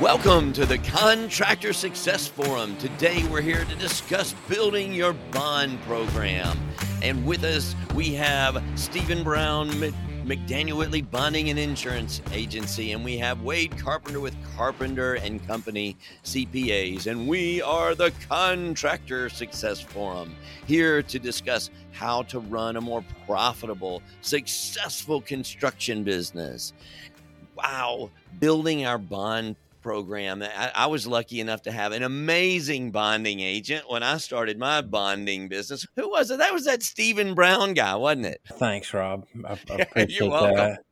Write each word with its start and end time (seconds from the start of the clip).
Welcome 0.00 0.52
to 0.52 0.64
the 0.64 0.78
Contractor 0.78 1.72
Success 1.72 2.28
Forum. 2.28 2.76
Today 2.76 3.26
we're 3.26 3.40
here 3.40 3.64
to 3.64 3.74
discuss 3.74 4.32
building 4.48 4.92
your 4.92 5.12
bond 5.32 5.82
program. 5.82 6.56
And 7.02 7.26
with 7.26 7.42
us, 7.42 7.74
we 7.96 8.14
have 8.14 8.62
Stephen 8.76 9.24
Brown, 9.24 9.70
McDaniel 9.70 10.76
Whitley 10.76 11.02
Bonding 11.02 11.50
and 11.50 11.58
Insurance 11.58 12.22
Agency, 12.30 12.92
and 12.92 13.04
we 13.04 13.18
have 13.18 13.42
Wade 13.42 13.76
Carpenter 13.76 14.20
with 14.20 14.36
Carpenter 14.56 15.14
and 15.14 15.44
Company 15.48 15.96
CPAs, 16.22 17.08
and 17.08 17.26
we 17.26 17.60
are 17.62 17.96
the 17.96 18.12
Contractor 18.28 19.28
Success 19.28 19.80
Forum, 19.80 20.32
here 20.64 21.02
to 21.02 21.18
discuss 21.18 21.70
how 21.90 22.22
to 22.22 22.38
run 22.38 22.76
a 22.76 22.80
more 22.80 23.04
profitable, 23.26 24.00
successful 24.20 25.20
construction 25.20 26.04
business. 26.04 26.72
Wow, 27.56 28.10
building 28.38 28.86
our 28.86 28.98
bond 28.98 29.56
program. 29.80 30.42
I, 30.42 30.70
I, 30.74 30.86
was 30.86 31.06
lucky 31.06 31.40
enough 31.40 31.62
to 31.62 31.72
have 31.72 31.92
an 31.92 32.02
amazing 32.02 32.90
bonding 32.90 33.40
agent 33.40 33.84
when 33.88 34.02
I 34.02 34.18
started 34.18 34.58
my 34.58 34.80
bonding 34.80 35.48
business. 35.48 35.86
Who 35.96 36.10
was 36.10 36.30
it? 36.30 36.38
That 36.38 36.52
was 36.52 36.64
that 36.64 36.82
Stephen 36.82 37.34
Brown 37.34 37.74
guy, 37.74 37.94
wasn't 37.96 38.26
it? 38.26 38.40
Thanks, 38.54 38.92
Rob. 38.92 39.26
I, 39.46 39.52
I 39.52 39.52
appreciate 39.80 40.20
You're 40.20 40.30
welcome. 40.30 40.56
that. 40.56 40.84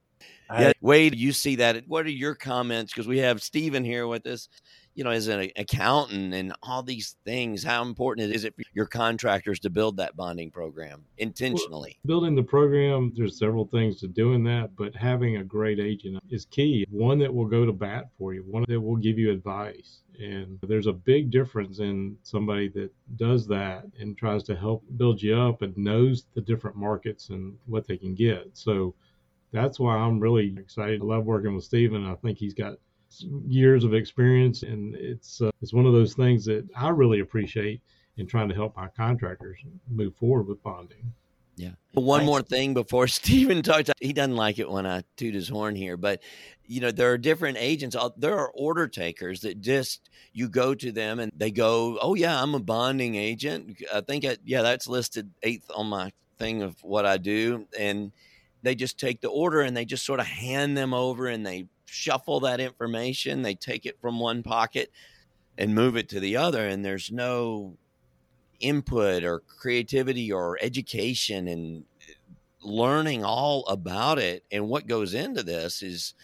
Yeah, 0.51 0.73
Wade, 0.81 1.17
you 1.17 1.33
see 1.33 1.57
that. 1.57 1.89
What 1.89 2.07
are 2.07 2.11
your 2.11 2.35
comments? 2.35 2.93
Because 2.93 3.09
we 3.09 3.19
have 3.19 3.43
Stephen 3.43 3.85
here 3.85 4.07
with 4.07 4.27
us 4.27 4.49
you 4.97 5.05
know, 5.05 5.11
as 5.11 5.29
an 5.29 5.51
accountant 5.57 6.33
and 6.33 6.55
all 6.63 6.83
these 6.83 7.17
things, 7.27 7.63
how 7.63 7.83
important 7.83 8.35
is 8.35 8.45
it 8.45 8.57
for 8.57 8.63
your 8.73 8.87
contractors 8.87 9.61
to 9.61 9.71
build 9.71 9.99
that 9.99 10.17
bonding 10.17 10.51
program 10.51 11.05
intentionally? 11.19 11.99
Well, 12.03 12.17
building 12.21 12.35
the 12.35 12.43
program, 12.43 13.13
there's 13.15 13.39
several 13.39 13.67
things 13.67 14.01
to 14.01 14.09
doing 14.09 14.43
that, 14.45 14.75
but 14.75 14.97
having 14.97 15.37
a 15.37 15.45
great 15.45 15.79
agent 15.79 16.19
is 16.31 16.47
key. 16.47 16.87
One 16.91 17.19
that 17.19 17.33
will 17.33 17.45
go 17.45 17.67
to 17.67 17.73
bat 17.73 18.09
for 18.19 18.33
you, 18.33 18.43
one 18.49 18.65
that 18.69 18.81
will 18.81 18.97
give 18.97 19.19
you 19.19 19.31
advice. 19.31 20.01
And 20.19 20.59
there's 20.63 20.87
a 20.87 20.95
big 20.95 21.31
difference 21.31 21.79
in 21.79 22.17
somebody 22.23 22.71
that 22.71 22.91
does 23.17 23.47
that 23.49 23.85
and 24.01 24.17
tries 24.17 24.45
to 24.45 24.57
help 24.57 24.83
build 24.97 25.21
you 25.21 25.39
up 25.39 25.61
and 25.61 25.77
knows 25.77 26.25
the 26.35 26.41
different 26.41 26.75
markets 26.75 27.29
and 27.29 27.55
what 27.67 27.87
they 27.87 27.99
can 27.99 28.15
get. 28.15 28.49
So 28.55 28.95
that's 29.53 29.79
why 29.79 29.97
I'm 29.97 30.19
really 30.19 30.55
excited. 30.59 31.03
I 31.03 31.05
love 31.05 31.27
working 31.27 31.55
with 31.55 31.65
Stephen. 31.65 32.07
I 32.07 32.15
think 32.15 32.39
he's 32.39 32.55
got 32.55 32.79
years 33.47 33.85
of 33.85 33.95
experience, 33.95 34.63
and 34.63 34.95
it's 34.95 35.41
uh, 35.41 35.51
it's 35.63 35.73
one 35.73 35.87
of 35.87 35.93
those 35.93 36.15
things 36.15 36.45
that 36.47 36.67
I 36.77 36.89
really 36.91 37.21
appreciate 37.21 37.81
in 38.17 38.27
trying 38.27 38.49
to 38.49 38.55
help 38.55 38.77
my 38.77 38.89
contractors 38.89 39.59
move 39.91 40.15
forward 40.17 40.49
with 40.49 40.63
bonding. 40.63 41.13
Yeah. 41.57 41.71
One 41.95 42.27
more 42.27 42.43
thing 42.43 42.75
before 42.75 43.07
Stephen 43.09 43.63
talks. 43.63 43.91
He 44.01 44.13
doesn't 44.13 44.37
like 44.37 44.59
it 44.59 44.71
when 44.71 44.87
I 44.87 45.03
toot 45.17 45.35
his 45.35 45.49
horn 45.49 45.75
here, 45.75 45.97
but 45.97 46.23
you 46.67 46.81
know 46.81 46.91
there 46.91 47.13
are 47.13 47.19
different 47.19 47.57
agents. 47.59 47.97
There 48.17 48.39
are 48.39 48.51
order 48.55 48.89
takers 48.89 49.41
that 49.41 49.61
just 49.61 50.11
you 50.33 50.49
go 50.49 50.75
to 50.75 50.93
them 50.93 51.19
and 51.19 51.33
they 51.35 51.51
go, 51.51 51.99
"Oh 52.01 52.15
yeah, 52.15 52.41
I'm 52.41 52.55
a 52.55 52.61
bonding 52.61 53.15
agent." 53.15 53.83
I 53.93 54.03
think 54.03 54.25
I, 54.25 54.37
yeah, 54.45 54.63
that's 54.63 54.87
listed 54.87 55.31
eighth 55.43 55.71
on 55.75 55.87
my 55.87 56.13
thing 56.39 56.63
of 56.63 56.77
what 56.83 57.07
I 57.07 57.17
do, 57.17 57.67
and 57.79 58.13
they 58.63 58.75
just 58.75 58.99
take 58.99 59.21
the 59.21 59.29
order 59.29 59.61
and 59.61 59.77
they 59.77 59.85
just 59.85 60.05
sort 60.05 60.21
of 60.21 60.27
hand 60.27 60.77
them 60.77 60.93
over 60.93 61.29
and 61.29 61.47
they 61.47 61.67
shuffle 61.87 62.41
that 62.41 62.61
information. 62.61 63.43
They 63.43 63.55
take 63.55 63.87
it 63.87 64.01
from 64.01 64.21
one 64.21 64.43
pocket 64.43 64.91
and 65.59 65.75
move 65.75 65.97
it 65.97 66.09
to 66.11 66.21
the 66.21 66.37
other, 66.37 66.67
and 66.67 66.85
there's 66.85 67.11
no 67.11 67.79
input 68.61 69.25
or 69.25 69.41
creativity 69.41 70.33
or 70.33 70.59
education 70.61 71.49
and 71.49 71.85
eh, 72.09 72.13
learning 72.63 73.25
all 73.25 73.65
about 73.67 74.19
it. 74.19 74.45
And 74.51 74.69
what 74.69 74.87
goes 74.87 75.15
into 75.15 75.43
this 75.43 75.83
is 75.83 76.15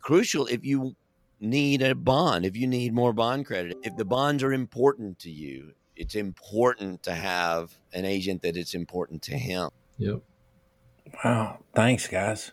crucial 0.00 0.46
if 0.46 0.64
you 0.64 0.96
need 1.40 1.82
a 1.82 1.94
bond, 1.94 2.46
if 2.46 2.56
you 2.56 2.66
need 2.66 2.94
more 2.94 3.12
bond 3.12 3.46
credit, 3.46 3.76
if 3.82 3.96
the 3.96 4.04
bonds 4.04 4.42
are 4.42 4.52
important 4.52 5.18
to 5.20 5.30
you, 5.30 5.72
it's 5.96 6.14
important 6.14 7.02
to 7.02 7.12
have 7.12 7.74
an 7.92 8.04
agent 8.04 8.42
that 8.42 8.56
it's 8.56 8.74
important 8.74 9.22
to 9.22 9.36
him. 9.36 9.70
Yep. 9.98 10.22
Wow. 11.24 11.58
Thanks, 11.74 12.06
guys. 12.06 12.52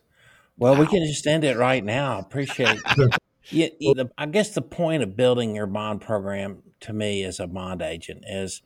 Well, 0.60 0.76
we 0.76 0.88
can 0.88 1.06
just 1.06 1.26
end 1.26 1.46
it 1.46 1.56
right 1.56 1.84
now. 1.84 2.18
I 2.18 2.20
appreciate 2.20 2.82
yeah, 3.50 3.70
the, 3.80 4.12
I 4.18 4.26
guess 4.26 4.50
the 4.50 4.62
point 4.62 5.04
of 5.04 5.16
building 5.16 5.56
your 5.56 5.68
bond 5.68 6.02
program 6.02 6.64
to 6.82 6.92
me 6.92 7.24
as 7.24 7.40
a 7.40 7.48
bond 7.48 7.82
agent 7.82 8.26
is 8.28 8.62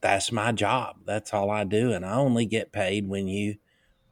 that's 0.00 0.32
my 0.32 0.50
job. 0.50 0.96
That's 1.06 1.32
all 1.32 1.48
I 1.48 1.62
do. 1.62 1.92
And 1.92 2.04
I 2.04 2.14
only 2.14 2.44
get 2.44 2.72
paid 2.72 3.08
when 3.08 3.28
you 3.28 3.54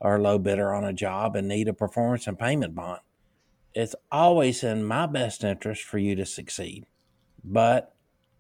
are 0.01 0.17
a 0.17 0.23
low 0.23 0.39
bidder 0.39 0.73
on 0.73 0.85
a 0.85 0.93
job 0.93 1.35
and 1.35 1.49
need 1.49 1.67
a 1.67 1.73
performance 1.73 2.29
and 2.29 2.39
payment 2.39 2.77
bond. 2.77 3.01
It's 3.75 3.97
always 4.13 4.63
in 4.63 4.85
my 4.85 5.07
best 5.07 5.43
interest 5.43 5.83
for 5.83 5.99
you 5.99 6.15
to 6.15 6.25
succeed. 6.25 6.87
But 7.43 7.93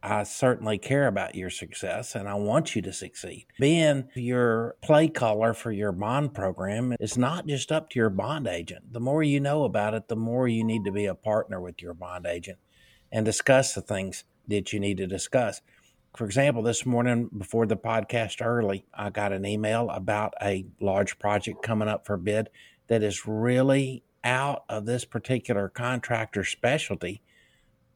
I 0.06 0.22
certainly 0.22 0.78
care 0.78 1.08
about 1.08 1.34
your 1.34 1.50
success 1.50 2.14
and 2.14 2.28
I 2.28 2.34
want 2.34 2.76
you 2.76 2.82
to 2.82 2.92
succeed. 2.92 3.46
Being 3.58 4.08
your 4.14 4.76
play 4.80 5.08
caller 5.08 5.52
for 5.52 5.72
your 5.72 5.90
bond 5.90 6.32
program 6.32 6.94
is 7.00 7.18
not 7.18 7.48
just 7.48 7.72
up 7.72 7.90
to 7.90 7.98
your 7.98 8.10
bond 8.10 8.46
agent. 8.46 8.92
The 8.92 9.00
more 9.00 9.24
you 9.24 9.40
know 9.40 9.64
about 9.64 9.94
it, 9.94 10.06
the 10.06 10.14
more 10.14 10.46
you 10.46 10.62
need 10.62 10.84
to 10.84 10.92
be 10.92 11.06
a 11.06 11.14
partner 11.16 11.60
with 11.60 11.82
your 11.82 11.92
bond 11.92 12.24
agent 12.24 12.58
and 13.10 13.24
discuss 13.24 13.74
the 13.74 13.80
things 13.80 14.22
that 14.46 14.72
you 14.72 14.78
need 14.78 14.98
to 14.98 15.08
discuss. 15.08 15.60
For 16.16 16.24
example, 16.24 16.62
this 16.62 16.86
morning 16.86 17.28
before 17.36 17.66
the 17.66 17.76
podcast 17.76 18.44
early, 18.44 18.86
I 18.94 19.10
got 19.10 19.32
an 19.32 19.44
email 19.44 19.90
about 19.90 20.34
a 20.40 20.66
large 20.80 21.18
project 21.18 21.62
coming 21.64 21.88
up 21.88 22.06
for 22.06 22.16
bid 22.16 22.48
that 22.86 23.02
is 23.02 23.26
really 23.26 24.04
out 24.22 24.62
of 24.68 24.86
this 24.86 25.04
particular 25.04 25.68
contractor 25.68 26.44
specialty, 26.44 27.22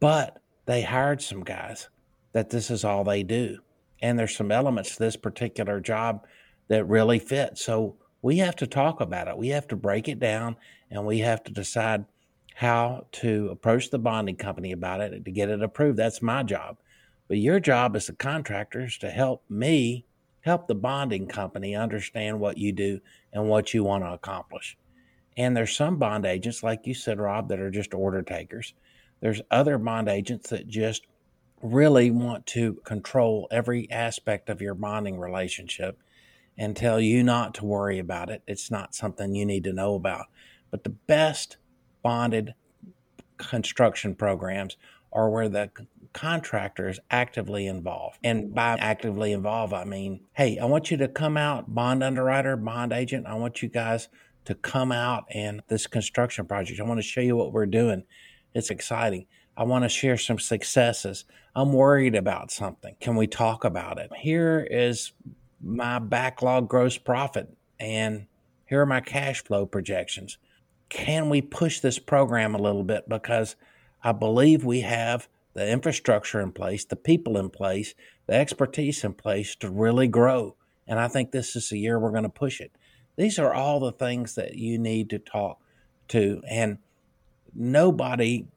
but 0.01 0.41
they 0.65 0.81
hired 0.81 1.21
some 1.21 1.43
guys 1.43 1.89
that 2.33 2.49
this 2.49 2.71
is 2.71 2.83
all 2.83 3.03
they 3.03 3.23
do. 3.23 3.59
And 4.01 4.17
there's 4.17 4.35
some 4.35 4.51
elements 4.51 4.95
to 4.95 4.99
this 4.99 5.15
particular 5.15 5.79
job 5.79 6.25
that 6.67 6.85
really 6.85 7.19
fit. 7.19 7.57
So 7.57 7.97
we 8.21 8.37
have 8.37 8.55
to 8.57 8.67
talk 8.67 9.01
about 9.01 9.27
it. 9.27 9.37
We 9.37 9.49
have 9.49 9.67
to 9.69 9.75
break 9.75 10.07
it 10.07 10.19
down 10.19 10.55
and 10.89 11.05
we 11.05 11.19
have 11.19 11.43
to 11.43 11.51
decide 11.51 12.05
how 12.55 13.07
to 13.11 13.49
approach 13.49 13.89
the 13.89 13.99
bonding 13.99 14.35
company 14.35 14.71
about 14.71 15.01
it 15.01 15.25
to 15.25 15.31
get 15.31 15.49
it 15.49 15.63
approved. 15.63 15.97
That's 15.97 16.21
my 16.21 16.43
job. 16.43 16.77
But 17.27 17.37
your 17.37 17.59
job 17.59 17.95
as 17.95 18.09
a 18.09 18.13
contractor 18.13 18.81
is 18.81 18.97
to 18.99 19.09
help 19.09 19.43
me 19.49 20.05
help 20.41 20.67
the 20.67 20.75
bonding 20.75 21.27
company 21.27 21.75
understand 21.75 22.39
what 22.39 22.57
you 22.57 22.71
do 22.71 22.99
and 23.31 23.47
what 23.47 23.73
you 23.73 23.83
want 23.83 24.03
to 24.03 24.11
accomplish. 24.11 24.77
And 25.37 25.55
there's 25.55 25.75
some 25.75 25.97
bond 25.97 26.25
agents, 26.25 26.61
like 26.61 26.85
you 26.85 26.93
said, 26.93 27.19
Rob, 27.19 27.47
that 27.49 27.59
are 27.59 27.71
just 27.71 27.93
order 27.93 28.21
takers. 28.21 28.73
There's 29.21 29.41
other 29.49 29.77
bond 29.77 30.09
agents 30.09 30.49
that 30.49 30.67
just 30.67 31.07
really 31.61 32.11
want 32.11 32.45
to 32.47 32.75
control 32.83 33.47
every 33.51 33.89
aspect 33.91 34.49
of 34.49 34.61
your 34.61 34.73
bonding 34.73 35.19
relationship 35.19 35.99
and 36.57 36.75
tell 36.75 36.99
you 36.99 37.23
not 37.23 37.53
to 37.55 37.65
worry 37.65 37.99
about 37.99 38.29
it. 38.29 38.43
It's 38.47 38.69
not 38.69 38.95
something 38.95 39.33
you 39.33 39.45
need 39.45 39.63
to 39.63 39.73
know 39.73 39.95
about. 39.95 40.27
But 40.69 40.83
the 40.83 40.89
best 40.89 41.57
bonded 42.03 42.53
construction 43.37 44.15
programs 44.15 44.77
are 45.11 45.29
where 45.29 45.49
the 45.49 45.69
contractor 46.13 46.89
is 46.89 46.99
actively 47.09 47.67
involved. 47.67 48.17
And 48.23 48.53
by 48.53 48.77
actively 48.79 49.31
involved, 49.31 49.73
I 49.73 49.85
mean, 49.85 50.21
hey, 50.33 50.57
I 50.59 50.65
want 50.65 50.91
you 50.91 50.97
to 50.97 51.07
come 51.07 51.37
out, 51.37 51.73
bond 51.73 52.03
underwriter, 52.03 52.57
bond 52.57 52.93
agent. 52.93 53.27
I 53.27 53.35
want 53.35 53.61
you 53.61 53.69
guys 53.69 54.09
to 54.45 54.55
come 54.55 54.91
out 54.91 55.25
and 55.31 55.61
this 55.67 55.87
construction 55.87 56.45
project. 56.45 56.79
I 56.79 56.83
want 56.83 56.99
to 56.99 57.03
show 57.03 57.21
you 57.21 57.35
what 57.35 57.53
we're 57.53 57.65
doing. 57.65 58.03
It's 58.53 58.69
exciting. 58.69 59.27
I 59.55 59.63
want 59.63 59.83
to 59.83 59.89
share 59.89 60.17
some 60.17 60.39
successes. 60.39 61.25
I'm 61.55 61.73
worried 61.73 62.15
about 62.15 62.51
something. 62.51 62.95
Can 62.99 63.15
we 63.15 63.27
talk 63.27 63.63
about 63.63 63.99
it? 63.99 64.09
Here 64.17 64.65
is 64.69 65.11
my 65.61 65.99
backlog 65.99 66.69
gross 66.69 66.97
profit, 66.97 67.55
and 67.79 68.27
here 68.65 68.81
are 68.81 68.85
my 68.85 69.01
cash 69.01 69.43
flow 69.43 69.65
projections. 69.65 70.37
Can 70.89 71.29
we 71.29 71.41
push 71.41 71.79
this 71.79 71.99
program 71.99 72.55
a 72.55 72.61
little 72.61 72.83
bit? 72.83 73.07
Because 73.07 73.55
I 74.03 74.13
believe 74.13 74.63
we 74.63 74.81
have 74.81 75.27
the 75.53 75.69
infrastructure 75.69 76.39
in 76.39 76.51
place, 76.51 76.85
the 76.85 76.95
people 76.95 77.37
in 77.37 77.49
place, 77.49 77.93
the 78.27 78.33
expertise 78.33 79.03
in 79.03 79.13
place 79.13 79.55
to 79.57 79.69
really 79.69 80.07
grow. 80.07 80.55
And 80.87 80.99
I 80.99 81.07
think 81.07 81.31
this 81.31 81.55
is 81.55 81.69
the 81.69 81.77
year 81.77 81.99
we're 81.99 82.11
going 82.11 82.23
to 82.23 82.29
push 82.29 82.61
it. 82.61 82.71
These 83.17 83.37
are 83.37 83.53
all 83.53 83.79
the 83.79 83.91
things 83.91 84.35
that 84.35 84.55
you 84.55 84.79
need 84.79 85.09
to 85.09 85.19
talk 85.19 85.59
to. 86.09 86.41
And 86.49 86.77
nobody 87.53 88.47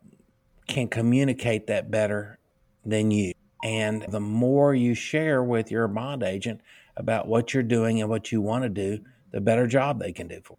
can 0.66 0.88
communicate 0.88 1.66
that 1.66 1.90
better 1.90 2.38
than 2.84 3.10
you. 3.10 3.32
And 3.64 4.04
the 4.08 4.20
more 4.20 4.74
you 4.74 4.94
share 4.94 5.42
with 5.42 5.70
your 5.70 5.88
bond 5.88 6.22
agent 6.22 6.60
about 6.96 7.26
what 7.26 7.54
you're 7.54 7.62
doing 7.62 8.00
and 8.00 8.10
what 8.10 8.30
you 8.30 8.40
want 8.40 8.64
to 8.64 8.68
do, 8.68 9.00
the 9.32 9.40
better 9.40 9.66
job 9.66 9.98
they 9.98 10.12
can 10.12 10.28
do 10.28 10.40
for 10.42 10.56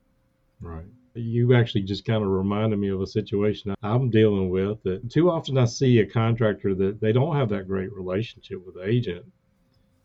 you. 0.62 0.68
Right. 0.68 0.86
You 1.14 1.56
actually 1.56 1.84
just 1.84 2.04
kind 2.04 2.24
of 2.24 2.30
reminded 2.30 2.78
me 2.78 2.90
of 2.90 3.00
a 3.02 3.08
situation 3.08 3.74
I'm 3.82 4.10
dealing 4.10 4.50
with 4.50 4.84
that 4.84 5.10
too 5.10 5.30
often 5.30 5.58
I 5.58 5.66
see 5.66 6.00
a 6.00 6.06
contractor 6.06 6.76
that 6.76 7.00
they 7.00 7.14
don't 7.14 7.36
have 7.36 7.48
that 7.50 7.68
great 7.68 7.94
relationship 7.94 8.66
with 8.66 8.76
the 8.76 8.86
agent. 8.86 9.26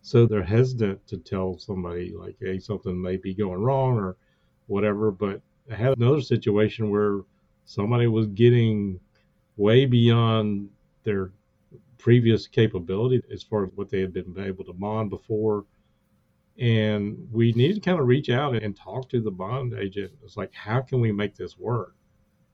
So 0.03 0.26
they're 0.26 0.43
hesitant 0.43 1.06
to 1.08 1.19
tell 1.19 1.58
somebody 1.58 2.14
like, 2.17 2.37
hey, 2.41 2.58
something 2.58 3.00
may 3.00 3.17
be 3.17 3.35
going 3.35 3.61
wrong 3.61 3.99
or 3.99 4.17
whatever. 4.67 5.11
But 5.11 5.41
I 5.70 5.75
had 5.75 5.96
another 5.96 6.20
situation 6.20 6.91
where 6.91 7.20
somebody 7.64 8.06
was 8.06 8.26
getting 8.29 9.00
way 9.61 9.85
beyond 9.85 10.71
their 11.05 11.33
previous 11.99 12.47
capability 12.47 13.23
as 13.31 13.43
far 13.43 13.65
as 13.65 13.71
what 13.75 13.91
they 13.91 14.01
had 14.01 14.15
been 14.15 14.35
able 14.39 14.65
to 14.65 14.73
bond 14.73 15.11
before. 15.11 15.67
And 16.59 17.29
we 17.31 17.53
needed 17.53 17.75
to 17.75 17.81
kind 17.81 18.01
of 18.01 18.07
reach 18.07 18.31
out 18.31 18.55
and 18.55 18.75
talk 18.75 19.11
to 19.11 19.21
the 19.21 19.31
bond 19.31 19.75
agent. 19.75 20.12
It's 20.25 20.39
like, 20.39 20.53
how 20.55 20.81
can 20.81 21.01
we 21.01 21.12
make 21.12 21.37
this 21.37 21.59
work? 21.59 21.95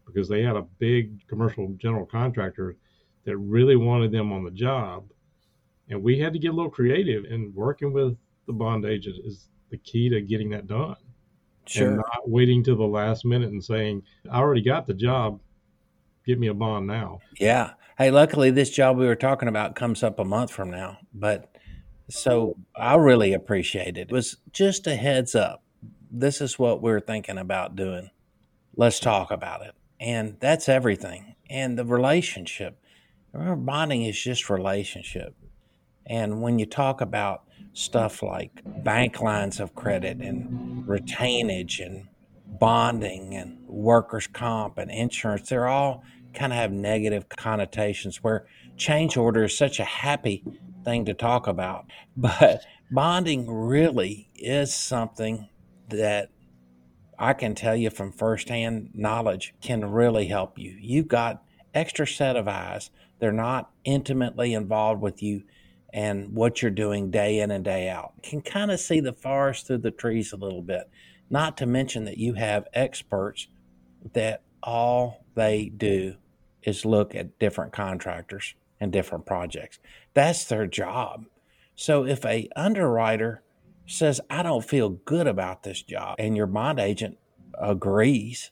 Because 0.05 0.29
they 0.29 0.43
had 0.43 0.57
a 0.57 0.67
big 0.79 1.27
commercial 1.29 1.69
general 1.77 2.07
contractor 2.07 2.77
that 3.25 3.37
really 3.37 3.77
wanted 3.77 4.11
them 4.11 4.33
on 4.33 4.45
the 4.45 4.51
job. 4.51 5.05
And 5.89 6.03
we 6.03 6.19
had 6.19 6.33
to 6.33 6.41
get 6.41 6.51
a 6.51 6.55
little 6.55 6.71
creative, 6.71 7.25
and 7.25 7.55
working 7.55 7.93
with 7.93 8.17
the 8.49 8.53
bond 8.53 8.85
agent 8.85 9.17
is 9.25 9.49
the 9.71 9.79
key 9.79 10.09
to 10.09 10.21
getting 10.21 10.51
that 10.51 10.67
done. 10.67 10.97
Sure. 11.67 11.87
And 11.87 11.97
not 11.97 12.29
waiting 12.29 12.65
to 12.65 12.75
the 12.75 12.85
last 12.85 13.25
minute 13.25 13.51
and 13.51 13.63
saying, 13.63 14.03
I 14.31 14.39
already 14.39 14.63
got 14.63 14.87
the 14.87 14.95
job. 14.95 15.41
Get 16.27 16.39
me 16.41 16.49
a 16.49 16.55
bond 16.55 16.87
now. 16.87 17.21
Yeah. 17.39 17.73
Hey, 17.97 18.11
luckily, 18.11 18.51
this 18.51 18.71
job 18.71 18.99
we 18.99 19.07
were 19.07 19.15
talking 19.15 19.49
about 19.49 19.77
comes 19.77 20.03
up 20.03 20.19
a 20.19 20.25
month 20.25 20.51
from 20.51 20.71
now. 20.71 20.99
But 21.15 21.55
so 22.11 22.57
I 22.77 22.97
really 22.97 23.33
appreciate 23.33 23.97
it. 23.97 24.09
It 24.09 24.13
was 24.13 24.37
just 24.53 24.87
a 24.87 24.97
heads 24.97 25.35
up. 25.35 25.63
This 26.11 26.41
is 26.41 26.59
what 26.59 26.83
we're 26.83 27.01
thinking 27.01 27.39
about 27.39 27.77
doing. 27.77 28.11
Let's 28.75 29.01
talk 29.01 29.31
about 29.31 29.63
it. 29.63 29.75
And 30.01 30.37
that's 30.41 30.69
everything. 30.69 31.37
And 31.49 31.79
the 31.79 31.85
relationship. 31.85 32.83
Remember, 33.33 33.57
bonding 33.57 34.03
is 34.03 34.21
just 34.21 34.51
relationship. 34.51 35.35
And 36.07 36.43
when 36.43 36.59
you 36.59 36.67
talk 36.67 37.01
about 37.01 37.45
stuff 37.73 38.23
like 38.23 38.63
bank 38.65 39.21
lines 39.21 39.61
of 39.61 39.75
credit 39.75 40.19
and 40.19 40.85
retainage 40.87 41.85
and 41.85 42.09
bonding 42.47 43.35
and 43.35 43.59
workers' 43.67 44.27
comp 44.27 44.79
and 44.79 44.91
insurance, 44.91 45.49
they're 45.49 45.69
all 45.69 46.03
kind 46.37 46.53
of 46.53 46.59
have 46.59 46.73
negative 46.73 47.29
connotations 47.29 48.23
where 48.23 48.47
change 48.77 49.17
order 49.17 49.45
is 49.45 49.57
such 49.57 49.81
a 49.81 49.85
happy 49.85 50.45
thing 50.85 51.05
to 51.07 51.15
talk 51.15 51.47
about. 51.47 51.87
But 52.17 52.65
bonding 52.91 53.51
really 53.51 54.31
is 54.37 54.73
something 54.73 55.49
that 55.89 56.31
I 57.19 57.33
can 57.33 57.55
tell 57.55 57.75
you 57.77 57.91
from 57.91 58.13
firsthand 58.13 58.91
knowledge 58.95 59.55
can 59.61 59.85
really 59.85 60.27
help 60.27 60.59
you. 60.59 60.77
You've 60.81 61.09
got 61.09 61.43
extra 61.75 62.07
set 62.07 62.37
of 62.37 62.49
eyes. 62.49 62.91
They're 63.19 63.33
not 63.33 63.71
intimately 63.85 64.55
involved 64.55 65.01
with 65.01 65.23
you 65.23 65.43
and 65.93 66.35
what 66.35 66.61
you're 66.61 66.71
doing 66.71 67.11
day 67.11 67.41
in 67.41 67.51
and 67.51 67.65
day 67.65 67.89
out. 67.89 68.13
Can 68.23 68.43
kind 68.43 68.71
of 68.71 68.81
see 68.81 69.01
the 69.01 69.13
forest 69.13 69.67
through 69.67 69.79
the 69.79 69.91
trees 69.91 70.33
a 70.33 70.37
little 70.37 70.63
bit. 70.63 70.89
Not 71.31 71.57
to 71.59 71.67
mention 71.67 72.05
that 72.05 72.19
you 72.19 72.35
have 72.35 72.69
experts 72.75 73.49
that 74.13 74.43
all 74.63 75.25
they 75.35 75.71
do 75.77 76.17
is 76.67 76.85
look 76.85 77.15
at 77.15 77.39
different 77.39 77.73
contractors 77.73 78.55
and 78.81 78.93
different 78.93 79.25
projects. 79.25 79.79
That's 80.13 80.45
their 80.45 80.67
job. 80.67 81.27
So 81.75 82.05
if 82.05 82.25
a 82.27 82.49
underwriter 82.57 83.43
says 83.87 84.21
I 84.29 84.43
don't 84.43 84.65
feel 84.65 84.91
good 84.91 85.27
about 85.27 85.63
this 85.63 85.81
job 85.83 86.17
and 86.19 86.37
your 86.37 86.47
bond 86.47 86.81
agent 86.81 87.19
agrees 87.59 88.51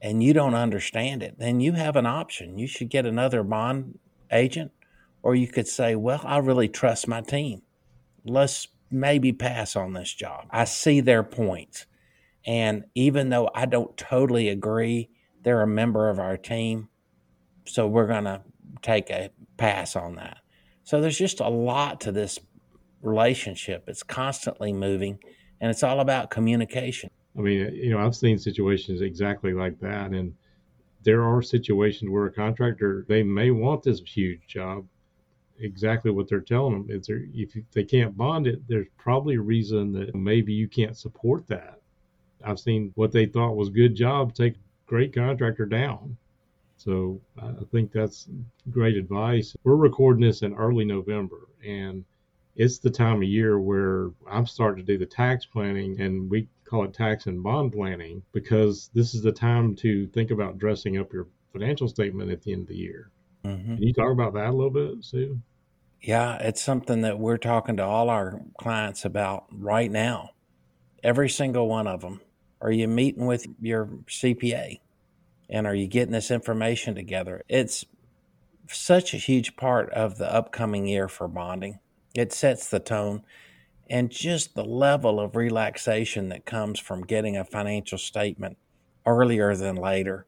and 0.00 0.22
you 0.22 0.32
don't 0.32 0.54
understand 0.54 1.22
it, 1.22 1.38
then 1.38 1.60
you 1.60 1.72
have 1.72 1.96
an 1.96 2.06
option. 2.06 2.58
You 2.58 2.66
should 2.66 2.88
get 2.88 3.04
another 3.04 3.42
bond 3.42 3.98
agent 4.30 4.70
or 5.22 5.34
you 5.34 5.48
could 5.48 5.66
say, 5.66 5.96
well, 5.96 6.22
I 6.24 6.38
really 6.38 6.68
trust 6.68 7.08
my 7.08 7.20
team. 7.20 7.62
Let's 8.24 8.68
maybe 8.90 9.32
pass 9.32 9.74
on 9.74 9.92
this 9.92 10.12
job. 10.14 10.46
I 10.50 10.64
see 10.64 11.00
their 11.00 11.24
points. 11.24 11.86
And 12.46 12.84
even 12.94 13.28
though 13.28 13.50
I 13.54 13.66
don't 13.66 13.96
totally 13.96 14.48
agree, 14.48 15.10
they're 15.42 15.62
a 15.62 15.66
member 15.66 16.08
of 16.08 16.18
our 16.18 16.36
team. 16.36 16.88
So 17.68 17.86
we're 17.86 18.06
going 18.06 18.24
to 18.24 18.42
take 18.82 19.10
a 19.10 19.30
pass 19.56 19.96
on 19.96 20.16
that. 20.16 20.38
So 20.84 21.00
there's 21.00 21.18
just 21.18 21.40
a 21.40 21.48
lot 21.48 22.00
to 22.02 22.12
this 22.12 22.38
relationship. 23.02 23.84
It's 23.88 24.02
constantly 24.02 24.72
moving 24.72 25.18
and 25.60 25.70
it's 25.70 25.82
all 25.82 26.00
about 26.00 26.30
communication. 26.30 27.10
I 27.36 27.40
mean, 27.40 27.74
you 27.74 27.90
know, 27.90 27.98
I've 27.98 28.16
seen 28.16 28.38
situations 28.38 29.00
exactly 29.00 29.52
like 29.52 29.78
that. 29.80 30.10
And 30.12 30.34
there 31.02 31.22
are 31.24 31.42
situations 31.42 32.10
where 32.10 32.26
a 32.26 32.32
contractor, 32.32 33.04
they 33.08 33.22
may 33.22 33.50
want 33.50 33.82
this 33.82 34.00
huge 34.00 34.40
job, 34.46 34.86
exactly 35.60 36.10
what 36.10 36.28
they're 36.28 36.40
telling 36.40 36.72
them. 36.72 36.86
Is 36.88 37.06
there, 37.06 37.22
if 37.34 37.54
they 37.72 37.84
can't 37.84 38.16
bond 38.16 38.46
it, 38.46 38.66
there's 38.68 38.88
probably 38.96 39.36
a 39.36 39.40
reason 39.40 39.92
that 39.92 40.14
maybe 40.14 40.52
you 40.52 40.68
can't 40.68 40.96
support 40.96 41.46
that. 41.48 41.80
I've 42.44 42.60
seen 42.60 42.92
what 42.94 43.12
they 43.12 43.26
thought 43.26 43.56
was 43.56 43.68
good 43.68 43.94
job 43.94 44.34
take 44.34 44.54
great 44.86 45.14
contractor 45.14 45.66
down. 45.66 46.16
So 46.78 47.20
I 47.42 47.64
think 47.72 47.90
that's 47.92 48.28
great 48.70 48.96
advice. 48.96 49.54
We're 49.64 49.74
recording 49.74 50.24
this 50.24 50.42
in 50.42 50.54
early 50.54 50.84
November, 50.84 51.48
and 51.66 52.04
it's 52.54 52.78
the 52.78 52.90
time 52.90 53.16
of 53.16 53.24
year 53.24 53.58
where 53.58 54.10
I'm 54.30 54.46
starting 54.46 54.86
to 54.86 54.92
do 54.92 54.96
the 54.96 55.06
tax 55.06 55.44
planning, 55.44 56.00
and 56.00 56.30
we 56.30 56.48
call 56.64 56.84
it 56.84 56.94
tax 56.94 57.26
and 57.26 57.42
bond 57.42 57.72
planning 57.72 58.22
because 58.32 58.90
this 58.94 59.12
is 59.12 59.22
the 59.22 59.32
time 59.32 59.74
to 59.76 60.06
think 60.08 60.30
about 60.30 60.58
dressing 60.58 60.98
up 60.98 61.12
your 61.12 61.26
financial 61.52 61.88
statement 61.88 62.30
at 62.30 62.42
the 62.42 62.52
end 62.52 62.62
of 62.62 62.68
the 62.68 62.76
year. 62.76 63.10
Mm-hmm. 63.44 63.74
Can 63.74 63.82
you 63.82 63.92
talk 63.92 64.12
about 64.12 64.34
that 64.34 64.48
a 64.48 64.52
little 64.52 64.70
bit, 64.70 65.04
Sue? 65.04 65.40
Yeah, 66.00 66.36
it's 66.36 66.62
something 66.62 67.00
that 67.00 67.18
we're 67.18 67.38
talking 67.38 67.76
to 67.78 67.84
all 67.84 68.08
our 68.08 68.40
clients 68.56 69.04
about 69.04 69.46
right 69.50 69.90
now. 69.90 70.30
Every 71.02 71.28
single 71.28 71.68
one 71.68 71.88
of 71.88 72.02
them. 72.02 72.20
Are 72.60 72.70
you 72.70 72.86
meeting 72.86 73.26
with 73.26 73.46
your 73.60 73.86
CPA? 74.06 74.78
And 75.50 75.66
are 75.66 75.74
you 75.74 75.86
getting 75.86 76.12
this 76.12 76.30
information 76.30 76.94
together? 76.94 77.42
It's 77.48 77.84
such 78.68 79.14
a 79.14 79.18
huge 79.18 79.56
part 79.56 79.90
of 79.90 80.18
the 80.18 80.32
upcoming 80.32 80.86
year 80.86 81.08
for 81.08 81.28
bonding. 81.28 81.78
It 82.14 82.32
sets 82.32 82.68
the 82.68 82.80
tone 82.80 83.22
and 83.90 84.10
just 84.10 84.54
the 84.54 84.64
level 84.64 85.18
of 85.18 85.36
relaxation 85.36 86.28
that 86.28 86.44
comes 86.44 86.78
from 86.78 87.06
getting 87.06 87.36
a 87.36 87.44
financial 87.44 87.98
statement 87.98 88.58
earlier 89.06 89.54
than 89.56 89.76
later 89.76 90.26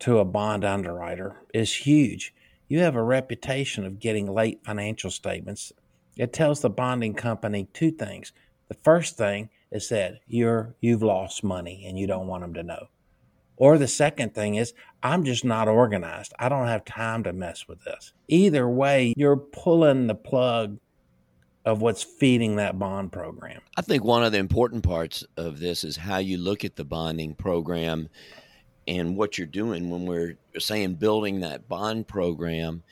to 0.00 0.18
a 0.18 0.24
bond 0.24 0.64
underwriter 0.64 1.36
is 1.52 1.74
huge. 1.74 2.34
You 2.68 2.80
have 2.80 2.94
a 2.94 3.02
reputation 3.02 3.84
of 3.84 3.98
getting 3.98 4.32
late 4.32 4.64
financial 4.64 5.10
statements. 5.10 5.72
It 6.16 6.32
tells 6.32 6.60
the 6.60 6.70
bonding 6.70 7.14
company 7.14 7.68
two 7.72 7.90
things. 7.90 8.32
The 8.68 8.74
first 8.74 9.16
thing 9.16 9.50
is 9.70 9.88
that 9.90 10.20
you're 10.26 10.74
you've 10.80 11.02
lost 11.02 11.44
money 11.44 11.84
and 11.86 11.98
you 11.98 12.06
don't 12.06 12.26
want 12.26 12.42
them 12.42 12.54
to 12.54 12.62
know. 12.62 12.88
Or 13.58 13.76
the 13.76 13.88
second 13.88 14.34
thing 14.34 14.54
is 14.54 14.72
I'm 15.02 15.24
just 15.24 15.44
not 15.44 15.68
organized. 15.68 16.32
I 16.38 16.48
don't 16.48 16.66
have 16.66 16.84
time 16.84 17.24
to 17.24 17.32
mess 17.32 17.68
with 17.68 17.82
this. 17.84 18.12
Either 18.28 18.68
way, 18.68 19.14
you're 19.16 19.36
pulling 19.36 20.06
the 20.06 20.14
plug 20.14 20.78
of 21.64 21.82
what's 21.82 22.02
feeding 22.02 22.56
that 22.56 22.78
bond 22.78 23.12
program. 23.12 23.60
I 23.76 23.82
think 23.82 24.02
one 24.02 24.24
of 24.24 24.32
the 24.32 24.38
important 24.38 24.84
parts 24.84 25.24
of 25.36 25.58
this 25.58 25.84
is 25.84 25.96
how 25.96 26.18
you 26.18 26.38
look 26.38 26.64
at 26.64 26.76
the 26.76 26.84
bonding 26.84 27.34
program 27.34 28.08
and 28.86 29.16
what 29.16 29.36
you're 29.36 29.46
doing 29.46 29.90
when 29.90 30.06
we're 30.06 30.38
saying 30.58 30.94
building 30.94 31.40
that 31.40 31.68
bond 31.68 32.08
program, 32.08 32.82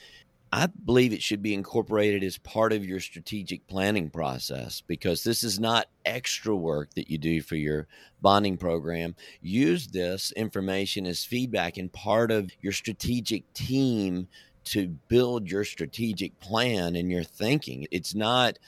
I 0.53 0.67
believe 0.67 1.12
it 1.12 1.23
should 1.23 1.43
be 1.43 1.55
incorporated 1.55 2.23
as 2.23 2.38
part 2.38 2.73
of 2.73 2.85
your 2.85 3.00
strategic 3.00 3.67
planning 3.67 4.11
process 4.11 4.83
because 4.87 5.25
this 5.25 5.43
is 5.43 5.59
not 5.59 5.88
extra 6.05 6.55
work 6.55 6.95
that 6.95 7.11
you 7.11 7.19
do 7.19 7.43
for 7.43 7.57
your 7.57 7.88
bonding 8.23 8.57
program. 8.57 9.17
Use 9.43 9.88
this 9.88 10.33
information 10.33 11.05
as 11.07 11.25
feedback 11.25 11.76
and 11.76 11.93
part 11.93 12.31
of 12.31 12.50
your 12.61 12.73
strategic 12.73 13.53
team 13.55 14.29
to 14.67 14.88
build 15.09 15.50
your 15.50 15.65
strategic 15.65 16.38
plan 16.41 16.97
and 16.97 17.11
your 17.11 17.25
thinking. 17.25 17.87
It's 17.91 18.15
not 18.15 18.59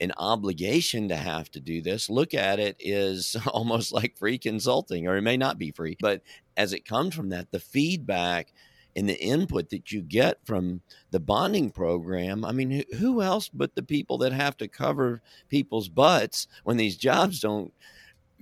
an 0.00 0.12
obligation 0.16 1.08
to 1.08 1.16
have 1.16 1.50
to 1.52 1.60
do 1.60 1.80
this. 1.80 2.10
Look 2.10 2.34
at 2.34 2.58
it 2.58 2.76
is 2.78 3.36
almost 3.48 3.92
like 3.92 4.16
free 4.16 4.38
consulting, 4.38 5.06
or 5.08 5.16
it 5.16 5.22
may 5.22 5.36
not 5.36 5.58
be 5.58 5.72
free, 5.72 5.96
but 6.00 6.22
as 6.56 6.72
it 6.72 6.84
comes 6.84 7.14
from 7.14 7.30
that, 7.30 7.50
the 7.50 7.60
feedback 7.60 8.52
and 8.96 9.08
the 9.08 9.20
input 9.20 9.70
that 9.70 9.90
you 9.90 10.02
get 10.02 10.38
from 10.44 10.80
the 11.10 11.20
bonding 11.20 11.70
program. 11.70 12.44
I 12.44 12.52
mean, 12.52 12.84
who 12.98 13.22
else 13.22 13.48
but 13.48 13.74
the 13.74 13.82
people 13.82 14.18
that 14.18 14.32
have 14.32 14.56
to 14.58 14.68
cover 14.68 15.20
people's 15.48 15.88
butts 15.88 16.46
when 16.64 16.76
these 16.76 16.96
jobs 16.96 17.40
don't 17.40 17.72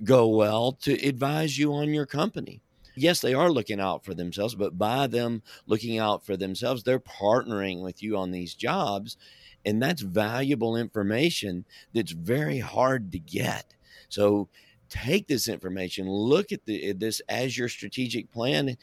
go 0.03 0.27
well 0.27 0.73
to 0.73 0.93
advise 1.07 1.57
you 1.57 1.73
on 1.73 1.93
your 1.93 2.05
company? 2.05 2.61
Yes, 2.95 3.21
they 3.21 3.33
are 3.33 3.49
looking 3.49 3.79
out 3.79 4.05
for 4.05 4.13
themselves, 4.13 4.53
but 4.53 4.77
by 4.77 5.07
them 5.07 5.41
looking 5.65 5.97
out 5.97 6.23
for 6.23 6.37
themselves, 6.37 6.83
they're 6.83 6.99
partnering 6.99 7.81
with 7.81 8.03
you 8.03 8.15
on 8.17 8.29
these 8.29 8.53
jobs 8.53 9.17
and 9.65 9.81
that's 9.81 10.01
valuable 10.01 10.75
information 10.75 11.65
that's 11.93 12.11
very 12.11 12.59
hard 12.59 13.11
to 13.11 13.19
get. 13.19 13.73
So 14.09 14.49
take 14.89 15.27
this 15.27 15.47
information, 15.47 16.09
look 16.09 16.51
at 16.51 16.65
the, 16.65 16.93
this 16.93 17.21
as 17.29 17.57
your 17.57 17.69
strategic 17.69 18.31
plan. 18.31 18.77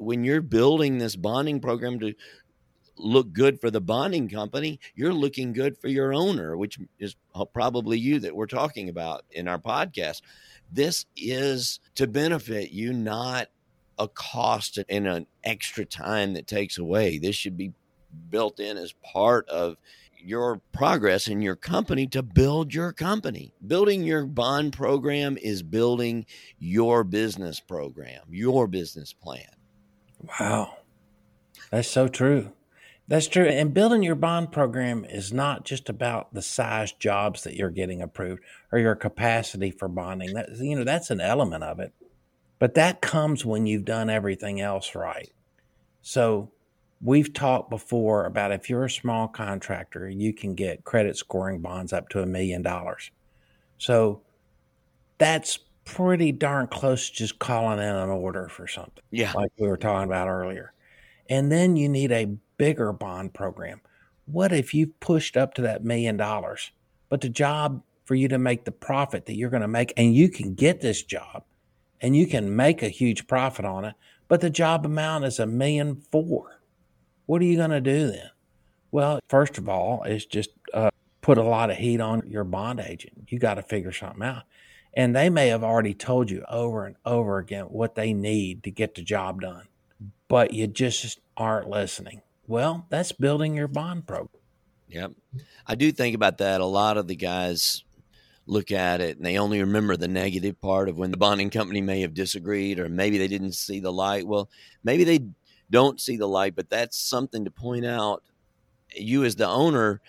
When 0.00 0.24
you're 0.24 0.40
building 0.40 0.96
this 0.96 1.14
bonding 1.14 1.60
program 1.60 2.00
to 2.00 2.14
look 2.96 3.32
good 3.32 3.60
for 3.60 3.70
the 3.70 3.82
bonding 3.82 4.28
company, 4.28 4.80
you're 4.94 5.12
looking 5.12 5.52
good 5.52 5.76
for 5.76 5.88
your 5.88 6.14
owner, 6.14 6.56
which 6.56 6.78
is 6.98 7.16
probably 7.52 7.98
you 7.98 8.18
that 8.20 8.34
we're 8.34 8.46
talking 8.46 8.88
about 8.88 9.24
in 9.30 9.46
our 9.46 9.58
podcast. 9.58 10.22
This 10.72 11.04
is 11.16 11.80
to 11.96 12.06
benefit 12.06 12.70
you, 12.70 12.94
not 12.94 13.48
a 13.98 14.08
cost 14.08 14.78
and 14.88 15.06
an 15.06 15.26
extra 15.44 15.84
time 15.84 16.32
that 16.32 16.46
takes 16.46 16.78
away. 16.78 17.18
This 17.18 17.36
should 17.36 17.58
be 17.58 17.72
built 18.30 18.58
in 18.58 18.78
as 18.78 18.94
part 19.04 19.48
of 19.50 19.76
your 20.22 20.60
progress 20.72 21.28
in 21.28 21.42
your 21.42 21.56
company 21.56 22.06
to 22.06 22.22
build 22.22 22.72
your 22.72 22.92
company. 22.92 23.52
Building 23.66 24.02
your 24.02 24.24
bond 24.24 24.72
program 24.72 25.36
is 25.36 25.62
building 25.62 26.24
your 26.58 27.04
business 27.04 27.60
program, 27.60 28.22
your 28.30 28.66
business 28.66 29.12
plan. 29.12 29.44
Wow. 30.28 30.76
That's 31.70 31.88
so 31.88 32.08
true. 32.08 32.52
That's 33.08 33.26
true. 33.26 33.46
And 33.46 33.74
building 33.74 34.02
your 34.02 34.14
bond 34.14 34.52
program 34.52 35.04
is 35.04 35.32
not 35.32 35.64
just 35.64 35.88
about 35.88 36.32
the 36.32 36.42
size 36.42 36.92
jobs 36.92 37.42
that 37.42 37.56
you're 37.56 37.70
getting 37.70 38.00
approved 38.02 38.42
or 38.70 38.78
your 38.78 38.94
capacity 38.94 39.72
for 39.72 39.88
bonding. 39.88 40.34
That 40.34 40.50
you 40.58 40.76
know, 40.76 40.84
that's 40.84 41.10
an 41.10 41.20
element 41.20 41.64
of 41.64 41.80
it. 41.80 41.92
But 42.60 42.74
that 42.74 43.00
comes 43.00 43.44
when 43.44 43.66
you've 43.66 43.84
done 43.84 44.10
everything 44.10 44.60
else 44.60 44.94
right. 44.94 45.32
So 46.02 46.52
we've 47.02 47.32
talked 47.32 47.70
before 47.70 48.26
about 48.26 48.52
if 48.52 48.70
you're 48.70 48.84
a 48.84 48.90
small 48.90 49.26
contractor, 49.26 50.08
you 50.08 50.32
can 50.32 50.54
get 50.54 50.84
credit 50.84 51.16
scoring 51.16 51.60
bonds 51.60 51.92
up 51.92 52.10
to 52.10 52.22
a 52.22 52.26
million 52.26 52.62
dollars. 52.62 53.10
So 53.78 54.20
that's 55.18 55.58
pretty 55.84 56.32
darn 56.32 56.66
close 56.66 57.10
to 57.10 57.16
just 57.16 57.38
calling 57.38 57.78
in 57.78 57.94
an 57.94 58.08
order 58.08 58.48
for 58.48 58.66
something. 58.66 59.02
Yeah. 59.10 59.32
Like 59.32 59.50
we 59.58 59.66
were 59.66 59.76
talking 59.76 60.08
about 60.08 60.28
earlier. 60.28 60.72
And 61.28 61.50
then 61.50 61.76
you 61.76 61.88
need 61.88 62.12
a 62.12 62.36
bigger 62.56 62.92
bond 62.92 63.34
program. 63.34 63.80
What 64.26 64.52
if 64.52 64.74
you've 64.74 64.98
pushed 65.00 65.36
up 65.36 65.54
to 65.54 65.62
that 65.62 65.84
million 65.84 66.16
dollars, 66.16 66.70
but 67.08 67.20
the 67.20 67.28
job 67.28 67.82
for 68.04 68.14
you 68.14 68.28
to 68.28 68.38
make 68.38 68.64
the 68.64 68.72
profit 68.72 69.26
that 69.26 69.36
you're 69.36 69.50
going 69.50 69.62
to 69.62 69.68
make, 69.68 69.92
and 69.96 70.14
you 70.14 70.28
can 70.28 70.54
get 70.54 70.80
this 70.80 71.02
job 71.02 71.44
and 72.00 72.16
you 72.16 72.26
can 72.26 72.54
make 72.54 72.82
a 72.82 72.88
huge 72.88 73.26
profit 73.26 73.64
on 73.64 73.84
it, 73.84 73.94
but 74.28 74.40
the 74.40 74.50
job 74.50 74.86
amount 74.86 75.24
is 75.24 75.38
a 75.38 75.46
million 75.46 76.02
four. 76.10 76.60
What 77.26 77.40
are 77.42 77.44
you 77.44 77.56
going 77.56 77.70
to 77.70 77.80
do 77.80 78.08
then? 78.08 78.30
Well, 78.90 79.20
first 79.28 79.58
of 79.58 79.68
all, 79.68 80.02
it's 80.04 80.24
just 80.24 80.50
uh, 80.74 80.90
put 81.20 81.38
a 81.38 81.42
lot 81.42 81.70
of 81.70 81.76
heat 81.76 82.00
on 82.00 82.28
your 82.28 82.44
bond 82.44 82.80
agent. 82.80 83.28
You 83.28 83.38
got 83.38 83.54
to 83.54 83.62
figure 83.62 83.92
something 83.92 84.22
out. 84.22 84.42
And 84.94 85.14
they 85.14 85.30
may 85.30 85.48
have 85.48 85.62
already 85.62 85.94
told 85.94 86.30
you 86.30 86.44
over 86.48 86.84
and 86.86 86.96
over 87.04 87.38
again 87.38 87.66
what 87.66 87.94
they 87.94 88.12
need 88.12 88.64
to 88.64 88.70
get 88.70 88.94
the 88.94 89.02
job 89.02 89.40
done, 89.40 89.68
but 90.28 90.52
you 90.52 90.66
just 90.66 91.20
aren't 91.36 91.68
listening. 91.68 92.22
Well, 92.46 92.86
that's 92.88 93.12
building 93.12 93.54
your 93.54 93.68
bond 93.68 94.06
program. 94.06 94.42
Yep. 94.88 95.12
I 95.66 95.76
do 95.76 95.92
think 95.92 96.16
about 96.16 96.38
that. 96.38 96.60
A 96.60 96.66
lot 96.66 96.96
of 96.96 97.06
the 97.06 97.14
guys 97.14 97.84
look 98.46 98.72
at 98.72 99.00
it 99.00 99.16
and 99.16 99.24
they 99.24 99.38
only 99.38 99.60
remember 99.60 99.96
the 99.96 100.08
negative 100.08 100.60
part 100.60 100.88
of 100.88 100.98
when 100.98 101.12
the 101.12 101.16
bonding 101.16 101.50
company 101.50 101.80
may 101.80 102.00
have 102.00 102.14
disagreed 102.14 102.80
or 102.80 102.88
maybe 102.88 103.16
they 103.16 103.28
didn't 103.28 103.52
see 103.52 103.78
the 103.78 103.92
light. 103.92 104.26
Well, 104.26 104.50
maybe 104.82 105.04
they 105.04 105.20
don't 105.70 106.00
see 106.00 106.16
the 106.16 106.26
light, 106.26 106.56
but 106.56 106.68
that's 106.68 106.98
something 106.98 107.44
to 107.44 107.50
point 107.52 107.86
out. 107.86 108.24
You, 108.92 109.24
as 109.24 109.36
the 109.36 109.46
owner, 109.46 110.00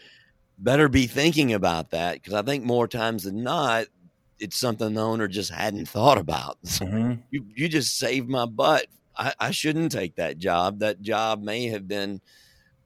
better 0.58 0.90
be 0.90 1.06
thinking 1.06 1.54
about 1.54 1.92
that 1.92 2.16
because 2.16 2.34
I 2.34 2.42
think 2.42 2.64
more 2.64 2.88
times 2.88 3.24
than 3.24 3.44
not, 3.44 3.86
it's 4.41 4.57
something 4.57 4.93
the 4.93 5.01
owner 5.01 5.27
just 5.27 5.51
hadn't 5.51 5.88
thought 5.88 6.17
about. 6.17 6.57
Mm-hmm. 6.81 7.21
you, 7.29 7.45
you 7.55 7.69
just 7.69 7.98
saved 7.98 8.27
my 8.27 8.45
butt. 8.45 8.88
I, 9.15 9.33
I 9.39 9.51
shouldn't 9.51 9.91
take 9.91 10.15
that 10.15 10.39
job. 10.39 10.79
That 10.79 11.01
job 11.01 11.43
may 11.43 11.67
have 11.67 11.88
been 11.88 12.21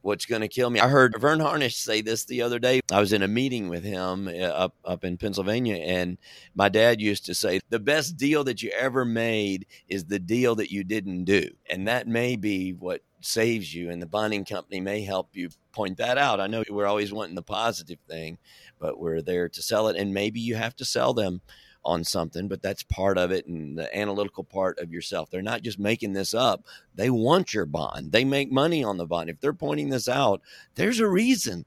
what's 0.06 0.28
going 0.28 0.42
to 0.42 0.48
kill 0.48 0.70
me. 0.70 0.80
I 0.80 0.88
heard 0.88 1.16
Verne 1.20 1.40
Harnish 1.40 1.76
say 1.76 2.02
this 2.02 2.26
the 2.26 2.44
other 2.44 2.60
day. 2.60 2.80
I 2.92 3.00
was 3.00 3.12
in 3.12 3.24
a 3.24 3.28
meeting 3.28 3.70
with 3.70 3.84
him 3.84 4.28
uh, 4.28 4.32
up 4.32 4.76
up 4.86 5.04
in 5.04 5.18
Pennsylvania, 5.18 5.78
and 5.78 6.18
my 6.54 6.70
dad 6.70 7.02
used 7.02 7.26
to 7.26 7.34
say, 7.34 7.60
"The 7.70 7.80
best 7.80 8.16
deal 8.16 8.44
that 8.44 8.62
you 8.62 8.70
ever 8.70 9.04
made 9.04 9.66
is 9.88 10.06
the 10.06 10.20
deal 10.20 10.56
that 10.56 10.72
you 10.72 10.84
didn't 10.84 11.26
do," 11.26 11.50
and 11.70 11.88
that 11.88 12.08
may 12.08 12.36
be 12.36 12.72
what 12.72 13.02
saves 13.22 13.74
you. 13.74 13.90
And 13.90 14.00
the 14.00 14.06
bonding 14.06 14.46
company 14.46 14.80
may 14.80 15.02
help 15.02 15.30
you 15.34 15.50
point 15.72 15.98
that 15.98 16.20
out. 16.20 16.40
I 16.40 16.48
know 16.48 16.64
we're 16.70 16.86
always 16.86 17.12
wanting 17.12 17.36
the 17.36 17.42
positive 17.42 18.00
thing, 18.08 18.38
but 18.80 19.00
we're 19.00 19.24
there 19.24 19.50
to 19.50 19.62
sell 19.62 19.88
it, 19.88 19.96
and 19.96 20.14
maybe 20.14 20.40
you 20.40 20.56
have 20.56 20.76
to 20.78 20.86
sell 20.86 21.16
them 21.16 21.42
on 21.86 22.04
something, 22.04 22.48
but 22.48 22.62
that's 22.62 22.84
part 22.84 23.18
of 23.18 23.32
it 23.32 23.46
and 23.46 23.78
the 23.78 23.98
analytical 23.98 24.44
part 24.44 24.80
of 24.80 24.92
yourself. 24.92 25.30
They're 25.30 25.42
not 25.42 25.62
just 25.62 25.80
making 25.80 26.14
this 26.14 26.34
up. 26.34 26.66
They 26.96 27.10
want 27.10 27.54
your 27.54 27.66
bond. 27.66 28.12
They 28.12 28.26
make 28.26 28.52
money 28.52 28.84
on 28.84 28.98
the 28.98 29.06
bond. 29.06 29.30
If 29.30 29.40
they're 29.40 29.54
pointing 29.54 29.90
this 29.90 30.10
out, 30.10 30.42
there's 30.74 31.00
a 31.00 31.08
reason 31.08 31.66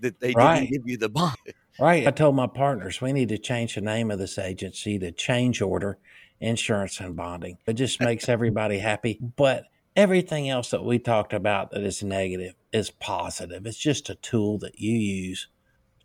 that 0.00 0.20
they 0.20 0.32
right. 0.32 0.60
didn't 0.60 0.72
give 0.72 0.88
you 0.88 0.96
the 0.96 1.08
bond. 1.08 1.36
Right. 1.80 2.06
I 2.06 2.10
told 2.10 2.36
my 2.36 2.48
partners 2.48 3.00
we 3.00 3.14
need 3.14 3.30
to 3.30 3.38
change 3.38 3.76
the 3.76 3.80
name 3.80 4.10
of 4.10 4.18
this 4.18 4.38
agency 4.38 4.98
to 4.98 5.10
Change 5.10 5.62
Order 5.62 5.96
Insurance 6.38 7.00
and 7.00 7.16
Bonding. 7.16 7.56
It 7.66 7.72
just 7.72 7.98
makes 8.02 8.28
everybody 8.28 8.78
happy. 8.78 9.18
But 9.36 9.64
everything 9.96 10.50
else 10.50 10.70
that 10.70 10.84
we 10.84 10.98
talked 10.98 11.32
about 11.32 11.70
that 11.70 11.82
is 11.82 12.02
negative 12.02 12.54
is 12.74 12.90
positive. 12.90 13.64
It's 13.64 13.78
just 13.78 14.10
a 14.10 14.16
tool 14.16 14.58
that 14.58 14.80
you 14.80 14.92
use 14.92 15.48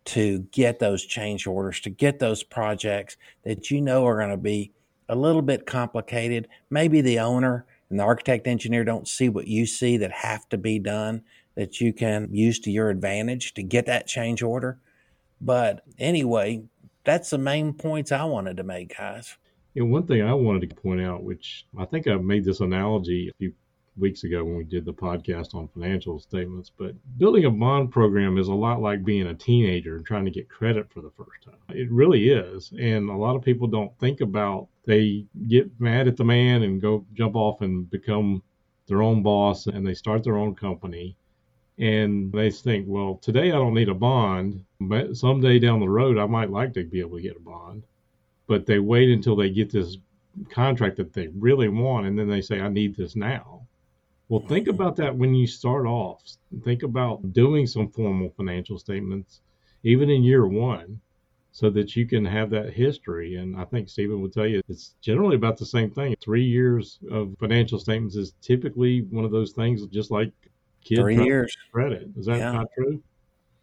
to 0.08 0.40
get 0.52 0.80
those 0.80 1.06
change 1.06 1.46
orders, 1.46 1.82
to 1.82 1.90
get 1.90 2.20
those 2.20 2.42
projects 2.42 3.18
that 3.44 3.70
you 3.70 3.82
know 3.82 4.06
are 4.06 4.18
going 4.18 4.30
to 4.30 4.38
be 4.38 4.72
a 5.10 5.16
little 5.16 5.42
bit 5.42 5.66
complicated. 5.66 6.48
Maybe 6.70 7.02
the 7.02 7.20
owner 7.20 7.66
and 7.90 8.00
the 8.00 8.06
architect 8.06 8.48
engineer 8.48 8.86
don't 8.86 9.08
see 9.08 9.28
what 9.28 9.48
you 9.48 9.66
see 9.66 9.98
that 9.98 10.12
have 10.12 10.48
to 10.50 10.58
be 10.58 10.80
done 10.80 11.24
that 11.56 11.82
you 11.82 11.92
can 11.92 12.30
use 12.32 12.60
to 12.60 12.72
your 12.72 12.90
advantage 12.90 13.54
to 13.56 13.64
get 13.64 13.86
that 13.88 14.08
change 14.08 14.42
order. 14.42 14.80
But 15.42 15.84
anyway, 16.00 16.64
that's 17.04 17.30
the 17.30 17.38
main 17.38 17.74
points 17.74 18.14
I 18.14 18.24
wanted 18.24 18.58
to 18.58 18.64
make, 18.64 18.98
guys. 18.98 19.36
And 19.76 19.92
one 19.92 20.08
thing 20.08 20.22
I 20.22 20.34
wanted 20.34 20.70
to 20.70 20.76
point 20.76 21.02
out, 21.02 21.24
which 21.24 21.66
I 21.78 21.84
think 21.84 22.08
I 22.08 22.16
made 22.16 22.46
this 22.46 22.62
analogy 22.62 23.30
a 23.30 23.34
few 23.38 23.54
weeks 23.98 24.24
ago 24.24 24.44
when 24.44 24.56
we 24.56 24.64
did 24.64 24.86
the 24.86 24.94
podcast 24.94 25.56
on 25.56 25.68
financial 25.68 26.20
statements. 26.20 26.72
But 26.76 26.94
building 27.18 27.46
a 27.46 27.52
bond 27.52 27.92
program 27.92 28.38
is 28.38 28.48
a 28.48 28.54
lot 28.54 28.82
like 28.82 29.04
being 29.04 29.28
a 29.28 29.34
teenager 29.34 29.96
and 29.96 30.06
trying 30.06 30.26
to 30.26 30.32
get 30.32 30.50
credit 30.50 30.92
for 30.92 31.02
the 31.02 31.12
first 31.12 31.44
time. 31.44 31.56
It 31.70 31.92
really 31.92 32.30
is. 32.30 32.72
And 32.80 33.10
a 33.10 33.16
lot 33.16 33.36
of 33.36 33.42
people 33.42 33.68
don't 33.68 33.98
think 34.00 34.22
about 34.22 34.68
they 34.86 35.26
get 35.48 35.70
mad 35.80 36.08
at 36.08 36.18
the 36.18 36.24
man 36.24 36.64
and 36.64 36.82
go 36.82 37.06
jump 37.14 37.36
off 37.36 37.62
and 37.62 37.90
become 37.90 38.42
their 38.88 39.02
own 39.02 39.22
boss 39.22 39.68
and 39.68 39.86
they 39.86 39.94
start 39.94 40.24
their 40.24 40.38
own 40.38 40.56
company. 40.56 41.16
And 41.80 42.32
they 42.32 42.50
think, 42.50 42.86
well, 42.88 43.20
today 43.22 43.50
I 43.50 43.56
don't 43.56 43.76
need 43.76 43.90
a 43.90 43.94
bond, 43.94 44.64
but 44.80 45.16
someday 45.16 45.60
down 45.60 45.80
the 45.80 45.90
road 45.90 46.18
I 46.18 46.26
might 46.26 46.50
like 46.50 46.74
to 46.74 46.84
be 46.84 47.00
able 47.00 47.18
to 47.18 47.24
get 47.24 47.36
a 47.36 47.42
bond. 47.42 47.84
But 48.48 48.66
they 48.66 48.80
wait 48.80 49.10
until 49.10 49.36
they 49.36 49.50
get 49.50 49.72
this 49.72 49.98
contract 50.50 50.98
that 50.98 51.14
they 51.14 51.28
really 51.30 51.68
want 51.68 52.06
and 52.06 52.18
then 52.18 52.30
they 52.30 52.42
say, 52.42 52.62
I 52.62 52.70
need 52.70 52.96
this 52.96 53.16
now 53.16 53.57
well, 54.30 54.42
think 54.42 54.68
about 54.68 54.96
that 54.98 55.16
when 55.16 55.34
you 55.34 55.48
start 55.48 55.86
off. 55.86 56.22
Think 56.64 56.84
about 56.84 57.34
doing 57.34 57.66
some 57.66 57.90
formal 57.90 58.30
financial 58.36 58.78
statements, 58.78 59.42
even 59.84 60.10
in 60.10 60.24
year 60.24 60.46
one, 60.48 61.00
so 61.52 61.70
that 61.70 61.96
you 61.96 62.06
can 62.06 62.26
have 62.26 62.50
that 62.50 62.74
history. 62.74 63.36
And 63.36 63.56
I 63.56 63.64
think 63.66 63.90
Stephen 63.90 64.22
would 64.22 64.34
tell 64.34 64.46
you 64.46 64.62
it's 64.68 64.96
generally 65.02 65.36
about 65.36 65.58
the 65.58 65.66
same 65.66 65.90
thing. 65.90 66.16
Three 66.22 66.44
years 66.44 67.00
of 67.10 67.36
financial 67.40 67.80
statements 67.80 68.16
is 68.16 68.34
typically 68.42 69.02
one 69.10 69.24
of 69.24 69.32
those 69.32 69.54
things, 69.54 69.86
just 69.88 70.12
like 70.12 70.32
kids 70.84 71.02
three 71.02 71.24
years 71.24 71.56
credit. 71.72 72.10
Is 72.18 72.26
that 72.26 72.40
yeah. 72.40 72.52
not 72.52 72.68
true? 72.78 73.02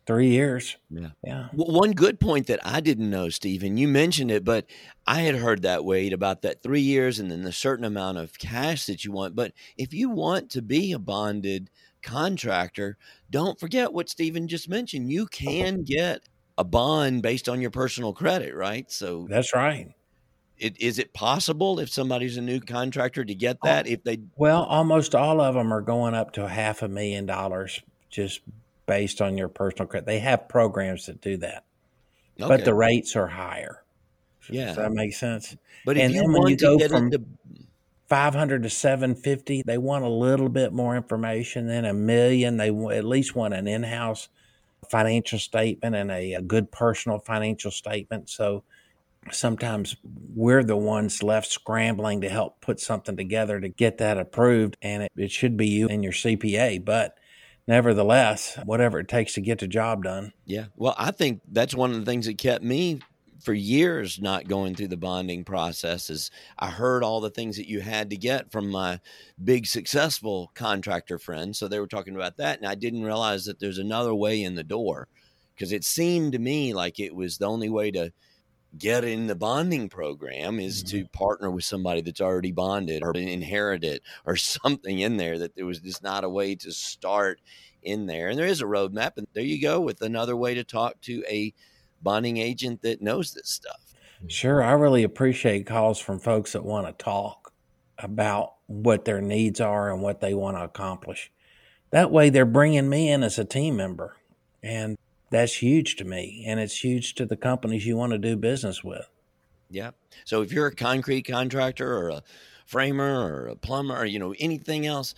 Three 0.06 0.28
years. 0.28 0.76
Yeah. 0.90 1.08
Yeah. 1.24 1.48
Well, 1.54 1.74
one 1.74 1.92
good 1.92 2.20
point 2.20 2.46
that 2.48 2.60
I 2.64 2.80
didn't 2.80 3.08
know, 3.08 3.30
Stephen, 3.30 3.78
you 3.78 3.88
mentioned 3.88 4.30
it, 4.30 4.44
but 4.44 4.66
I 5.06 5.22
had 5.22 5.36
heard 5.36 5.62
that 5.62 5.84
Wade 5.84 6.12
about 6.12 6.42
that 6.42 6.62
three 6.62 6.82
years 6.82 7.18
and 7.18 7.30
then 7.30 7.42
the 7.42 7.52
certain 7.52 7.86
amount 7.86 8.18
of 8.18 8.38
cash 8.38 8.84
that 8.86 9.04
you 9.04 9.12
want. 9.12 9.34
But 9.34 9.52
if 9.78 9.94
you 9.94 10.10
want 10.10 10.50
to 10.50 10.62
be 10.62 10.92
a 10.92 10.98
bonded 10.98 11.70
contractor, 12.02 12.98
don't 13.30 13.58
forget 13.58 13.94
what 13.94 14.10
Stephen 14.10 14.46
just 14.46 14.68
mentioned. 14.68 15.10
You 15.10 15.26
can 15.26 15.84
get 15.84 16.28
a 16.58 16.64
bond 16.64 17.22
based 17.22 17.48
on 17.48 17.62
your 17.62 17.70
personal 17.70 18.12
credit, 18.12 18.54
right? 18.54 18.90
So 18.90 19.26
that's 19.28 19.54
right. 19.54 19.88
It, 20.58 20.80
is 20.80 20.98
it 20.98 21.14
possible 21.14 21.80
if 21.80 21.88
somebody's 21.88 22.36
a 22.36 22.42
new 22.42 22.60
contractor 22.60 23.24
to 23.24 23.34
get 23.34 23.56
that? 23.64 23.86
If 23.86 24.04
they 24.04 24.20
well, 24.36 24.64
almost 24.64 25.14
all 25.14 25.40
of 25.40 25.54
them 25.54 25.72
are 25.72 25.80
going 25.80 26.14
up 26.14 26.32
to 26.34 26.46
half 26.46 26.82
a 26.82 26.88
million 26.88 27.26
dollars 27.26 27.80
just 28.10 28.42
based 28.86 29.20
on 29.20 29.36
your 29.38 29.48
personal 29.48 29.86
credit. 29.86 30.06
They 30.06 30.20
have 30.20 30.48
programs 30.48 31.06
that 31.06 31.20
do 31.20 31.36
that, 31.38 31.64
okay. 32.40 32.48
but 32.48 32.64
the 32.64 32.74
rates 32.74 33.16
are 33.16 33.26
higher. 33.26 33.82
Yeah, 34.50 34.66
Does 34.66 34.76
that 34.76 34.92
makes 34.92 35.18
sense. 35.18 35.56
But 35.86 35.96
and 35.96 36.14
then 36.14 36.32
when 36.32 36.48
you 36.48 36.56
go 36.56 36.78
from 36.78 37.06
into... 37.06 37.24
500 38.08 38.62
to 38.62 38.70
750, 38.70 39.62
they 39.62 39.78
want 39.78 40.04
a 40.04 40.08
little 40.08 40.50
bit 40.50 40.72
more 40.72 40.94
information. 40.96 41.66
than 41.66 41.84
a 41.84 41.94
million, 41.94 42.58
they 42.58 42.68
at 42.68 43.04
least 43.04 43.34
want 43.34 43.54
an 43.54 43.66
in-house 43.66 44.28
financial 44.90 45.38
statement 45.38 45.96
and 45.96 46.10
a, 46.10 46.34
a 46.34 46.42
good 46.42 46.70
personal 46.70 47.18
financial 47.18 47.70
statement. 47.70 48.28
So 48.28 48.64
sometimes 49.30 49.96
we're 50.34 50.62
the 50.62 50.76
ones 50.76 51.22
left 51.22 51.50
scrambling 51.50 52.20
to 52.20 52.28
help 52.28 52.60
put 52.60 52.80
something 52.80 53.16
together 53.16 53.60
to 53.60 53.68
get 53.68 53.98
that 53.98 54.18
approved 54.18 54.76
and 54.82 55.04
it, 55.04 55.12
it 55.16 55.30
should 55.30 55.56
be 55.56 55.66
you 55.66 55.88
and 55.88 56.04
your 56.04 56.12
cpa 56.12 56.84
but 56.84 57.16
nevertheless, 57.66 58.58
whatever 58.64 59.00
it 59.00 59.08
takes 59.08 59.34
to 59.34 59.40
get 59.40 59.58
the 59.58 59.66
job 59.66 60.04
done. 60.04 60.32
Yeah. 60.44 60.66
Well, 60.76 60.94
I 60.98 61.10
think 61.10 61.40
that's 61.50 61.74
one 61.74 61.90
of 61.90 61.98
the 61.98 62.04
things 62.04 62.26
that 62.26 62.38
kept 62.38 62.64
me 62.64 63.00
for 63.44 63.52
years 63.52 64.20
not 64.20 64.48
going 64.48 64.74
through 64.74 64.88
the 64.88 64.96
bonding 64.96 65.44
processes. 65.44 66.30
I 66.58 66.70
heard 66.70 67.04
all 67.04 67.20
the 67.20 67.30
things 67.30 67.56
that 67.56 67.68
you 67.68 67.80
had 67.80 68.10
to 68.10 68.16
get 68.16 68.50
from 68.50 68.70
my 68.70 69.00
big 69.42 69.66
successful 69.66 70.50
contractor 70.54 71.18
friends. 71.18 71.58
So 71.58 71.68
they 71.68 71.78
were 71.78 71.86
talking 71.86 72.14
about 72.14 72.38
that. 72.38 72.58
And 72.58 72.66
I 72.66 72.74
didn't 72.74 73.04
realize 73.04 73.44
that 73.44 73.60
there's 73.60 73.78
another 73.78 74.14
way 74.14 74.42
in 74.42 74.54
the 74.54 74.64
door 74.64 75.08
because 75.54 75.72
it 75.72 75.84
seemed 75.84 76.32
to 76.32 76.38
me 76.38 76.72
like 76.72 76.98
it 76.98 77.14
was 77.14 77.36
the 77.36 77.46
only 77.46 77.68
way 77.68 77.90
to 77.90 78.12
get 78.78 79.04
in 79.04 79.26
the 79.26 79.34
bonding 79.34 79.88
program 79.88 80.58
is 80.58 80.82
mm-hmm. 80.82 80.98
to 80.98 81.08
partner 81.08 81.50
with 81.50 81.64
somebody 81.64 82.00
that's 82.00 82.20
already 82.20 82.52
bonded 82.52 83.02
or 83.02 83.12
inherited 83.12 84.00
or 84.26 84.36
something 84.36 85.00
in 85.00 85.16
there 85.16 85.38
that 85.38 85.54
there 85.54 85.66
was 85.66 85.80
just 85.80 86.02
not 86.02 86.24
a 86.24 86.28
way 86.28 86.54
to 86.56 86.72
start 86.72 87.40
in 87.82 88.06
there. 88.06 88.28
And 88.28 88.38
there 88.38 88.46
is 88.46 88.60
a 88.60 88.66
roadmap. 88.66 89.12
And 89.16 89.26
there 89.34 89.44
you 89.44 89.60
go 89.60 89.80
with 89.80 90.00
another 90.02 90.36
way 90.36 90.54
to 90.54 90.64
talk 90.64 91.00
to 91.02 91.22
a 91.28 91.52
bonding 92.02 92.38
agent 92.38 92.82
that 92.82 93.02
knows 93.02 93.32
this 93.32 93.48
stuff. 93.48 93.94
Sure. 94.26 94.62
I 94.62 94.72
really 94.72 95.02
appreciate 95.02 95.66
calls 95.66 95.98
from 95.98 96.18
folks 96.18 96.52
that 96.52 96.64
want 96.64 96.86
to 96.86 97.04
talk 97.04 97.52
about 97.98 98.54
what 98.66 99.04
their 99.04 99.20
needs 99.20 99.60
are 99.60 99.92
and 99.92 100.02
what 100.02 100.20
they 100.20 100.34
want 100.34 100.56
to 100.56 100.64
accomplish. 100.64 101.30
That 101.90 102.10
way, 102.10 102.30
they're 102.30 102.46
bringing 102.46 102.88
me 102.88 103.10
in 103.10 103.22
as 103.22 103.38
a 103.38 103.44
team 103.44 103.76
member. 103.76 104.16
And 104.62 104.96
that's 105.30 105.62
huge 105.62 105.96
to 105.96 106.04
me. 106.04 106.44
And 106.46 106.60
it's 106.60 106.82
huge 106.84 107.14
to 107.14 107.26
the 107.26 107.36
companies 107.36 107.86
you 107.86 107.96
want 107.96 108.12
to 108.12 108.18
do 108.18 108.36
business 108.36 108.84
with. 108.84 109.08
Yeah. 109.70 109.90
So 110.24 110.42
if 110.42 110.52
you're 110.52 110.68
a 110.68 110.74
concrete 110.74 111.22
contractor 111.22 111.96
or 111.96 112.10
a 112.10 112.22
framer 112.66 113.24
or 113.24 113.46
a 113.48 113.56
plumber 113.56 113.96
or, 113.96 114.04
you 114.04 114.18
know, 114.18 114.34
anything 114.38 114.86
else, 114.86 115.14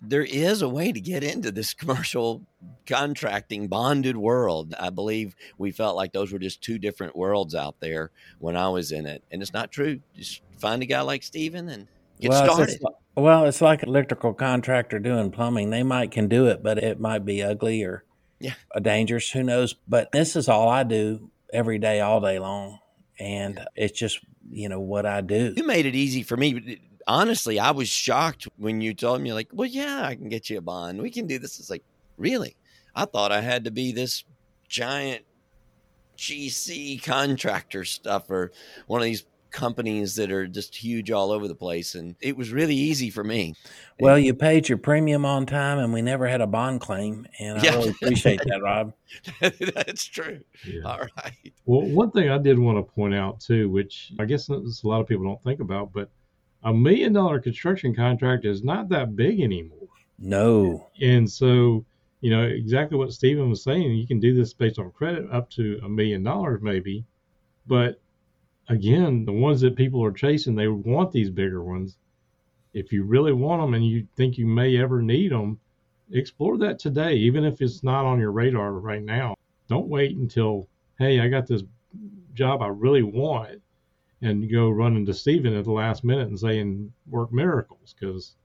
there 0.00 0.24
is 0.24 0.62
a 0.62 0.68
way 0.68 0.90
to 0.90 1.00
get 1.00 1.22
into 1.22 1.52
this 1.52 1.74
commercial 1.74 2.42
contracting 2.86 3.68
bonded 3.68 4.16
world. 4.16 4.74
I 4.78 4.90
believe 4.90 5.36
we 5.58 5.70
felt 5.70 5.96
like 5.96 6.12
those 6.12 6.32
were 6.32 6.38
just 6.38 6.62
two 6.62 6.78
different 6.78 7.16
worlds 7.16 7.54
out 7.54 7.76
there 7.80 8.10
when 8.38 8.56
I 8.56 8.68
was 8.68 8.92
in 8.92 9.06
it. 9.06 9.22
And 9.30 9.42
it's 9.42 9.52
not 9.52 9.70
true. 9.70 10.00
Just 10.16 10.42
find 10.58 10.82
a 10.82 10.86
guy 10.86 11.02
like 11.02 11.22
Stephen 11.22 11.68
and 11.68 11.86
get 12.20 12.30
well, 12.30 12.44
started. 12.44 12.74
It's, 12.74 12.84
well, 13.14 13.44
it's 13.44 13.60
like 13.60 13.82
electrical 13.82 14.32
contractor 14.32 14.98
doing 14.98 15.30
plumbing. 15.30 15.70
They 15.70 15.82
might 15.82 16.10
can 16.10 16.28
do 16.28 16.46
it, 16.46 16.62
but 16.62 16.78
it 16.78 16.98
might 16.98 17.24
be 17.24 17.42
ugly 17.42 17.84
or 17.84 18.04
yeah. 18.42 18.80
dangerous. 18.80 19.30
Who 19.30 19.42
knows? 19.42 19.74
But 19.88 20.12
this 20.12 20.36
is 20.36 20.48
all 20.48 20.68
I 20.68 20.82
do 20.82 21.30
every 21.52 21.78
day, 21.78 22.00
all 22.00 22.20
day 22.20 22.38
long. 22.38 22.78
And 23.18 23.64
it's 23.76 23.98
just, 23.98 24.20
you 24.50 24.68
know, 24.68 24.80
what 24.80 25.06
I 25.06 25.20
do. 25.20 25.54
You 25.56 25.66
made 25.66 25.86
it 25.86 25.94
easy 25.94 26.22
for 26.22 26.36
me 26.36 26.80
honestly, 27.06 27.58
I 27.58 27.70
was 27.70 27.88
shocked 27.88 28.48
when 28.56 28.80
you 28.80 28.94
told 28.94 29.20
me, 29.20 29.32
like, 29.32 29.48
well, 29.52 29.68
yeah, 29.68 30.02
I 30.04 30.14
can 30.14 30.28
get 30.28 30.50
you 30.50 30.58
a 30.58 30.62
bond. 30.62 31.00
We 31.00 31.10
can 31.10 31.26
do 31.26 31.38
this. 31.38 31.58
It's 31.58 31.70
like, 31.70 31.84
really? 32.16 32.56
I 32.94 33.04
thought 33.04 33.32
I 33.32 33.40
had 33.40 33.64
to 33.64 33.70
be 33.70 33.92
this 33.92 34.24
giant 34.68 35.24
GC 36.16 37.02
contractor 37.02 37.84
stuff 37.84 38.30
or 38.30 38.52
one 38.86 39.00
of 39.00 39.04
these 39.04 39.24
companies 39.52 40.16
that 40.16 40.32
are 40.32 40.46
just 40.46 40.74
huge 40.74 41.10
all 41.10 41.30
over 41.30 41.46
the 41.46 41.54
place. 41.54 41.94
And 41.94 42.16
it 42.20 42.36
was 42.36 42.50
really 42.50 42.74
easy 42.74 43.10
for 43.10 43.22
me. 43.22 43.54
Well, 44.00 44.18
you 44.18 44.34
paid 44.34 44.68
your 44.68 44.78
premium 44.78 45.24
on 45.24 45.46
time 45.46 45.78
and 45.78 45.92
we 45.92 46.02
never 46.02 46.26
had 46.26 46.40
a 46.40 46.46
bond 46.46 46.80
claim. 46.80 47.26
And 47.38 47.58
I 47.58 47.62
yeah. 47.62 47.74
really 47.76 47.90
appreciate 47.90 48.40
that, 48.46 48.62
Rob. 48.62 48.92
That's 49.40 50.04
true. 50.04 50.40
Yeah. 50.66 50.82
All 50.84 50.98
right. 50.98 51.52
Well, 51.66 51.82
one 51.82 52.10
thing 52.10 52.30
I 52.30 52.38
did 52.38 52.58
want 52.58 52.78
to 52.78 52.92
point 52.94 53.14
out 53.14 53.40
too, 53.40 53.70
which 53.70 54.12
I 54.18 54.24
guess 54.24 54.48
a 54.48 54.60
lot 54.82 55.00
of 55.00 55.06
people 55.06 55.24
don't 55.24 55.42
think 55.44 55.60
about, 55.60 55.92
but 55.92 56.10
a 56.64 56.72
million 56.72 57.12
dollar 57.12 57.40
construction 57.40 57.94
contract 57.94 58.44
is 58.44 58.62
not 58.62 58.88
that 58.88 59.14
big 59.14 59.40
anymore. 59.40 59.88
No. 60.18 60.88
And 61.00 61.30
so, 61.30 61.84
you 62.20 62.30
know, 62.30 62.42
exactly 62.42 62.96
what 62.96 63.12
Stephen 63.12 63.50
was 63.50 63.62
saying, 63.62 63.92
you 63.92 64.06
can 64.06 64.20
do 64.20 64.34
this 64.34 64.52
based 64.52 64.78
on 64.78 64.90
credit 64.92 65.30
up 65.30 65.50
to 65.50 65.80
a 65.84 65.88
million 65.88 66.22
dollars 66.22 66.60
maybe. 66.62 67.04
But 67.66 68.01
again, 68.68 69.24
the 69.24 69.32
ones 69.32 69.60
that 69.60 69.76
people 69.76 70.04
are 70.04 70.12
chasing, 70.12 70.54
they 70.54 70.68
want 70.68 71.12
these 71.12 71.30
bigger 71.30 71.62
ones. 71.62 71.96
If 72.74 72.92
you 72.92 73.04
really 73.04 73.32
want 73.32 73.62
them 73.62 73.74
and 73.74 73.86
you 73.86 74.06
think 74.16 74.38
you 74.38 74.46
may 74.46 74.78
ever 74.78 75.02
need 75.02 75.32
them, 75.32 75.58
explore 76.10 76.56
that 76.58 76.78
today, 76.78 77.14
even 77.14 77.44
if 77.44 77.60
it's 77.60 77.82
not 77.82 78.04
on 78.04 78.18
your 78.18 78.32
radar 78.32 78.72
right 78.72 79.02
now. 79.02 79.34
Don't 79.68 79.88
wait 79.88 80.16
until, 80.16 80.68
hey, 80.98 81.20
I 81.20 81.28
got 81.28 81.46
this 81.46 81.62
job 82.34 82.62
I 82.62 82.68
really 82.68 83.02
want 83.02 83.60
and 84.22 84.50
go 84.50 84.70
running 84.70 85.04
to 85.06 85.14
Stephen 85.14 85.54
at 85.54 85.64
the 85.64 85.72
last 85.72 86.04
minute 86.04 86.28
and 86.28 86.38
saying 86.38 86.92
work 87.08 87.32
miracles 87.32 87.94
because 87.98 88.36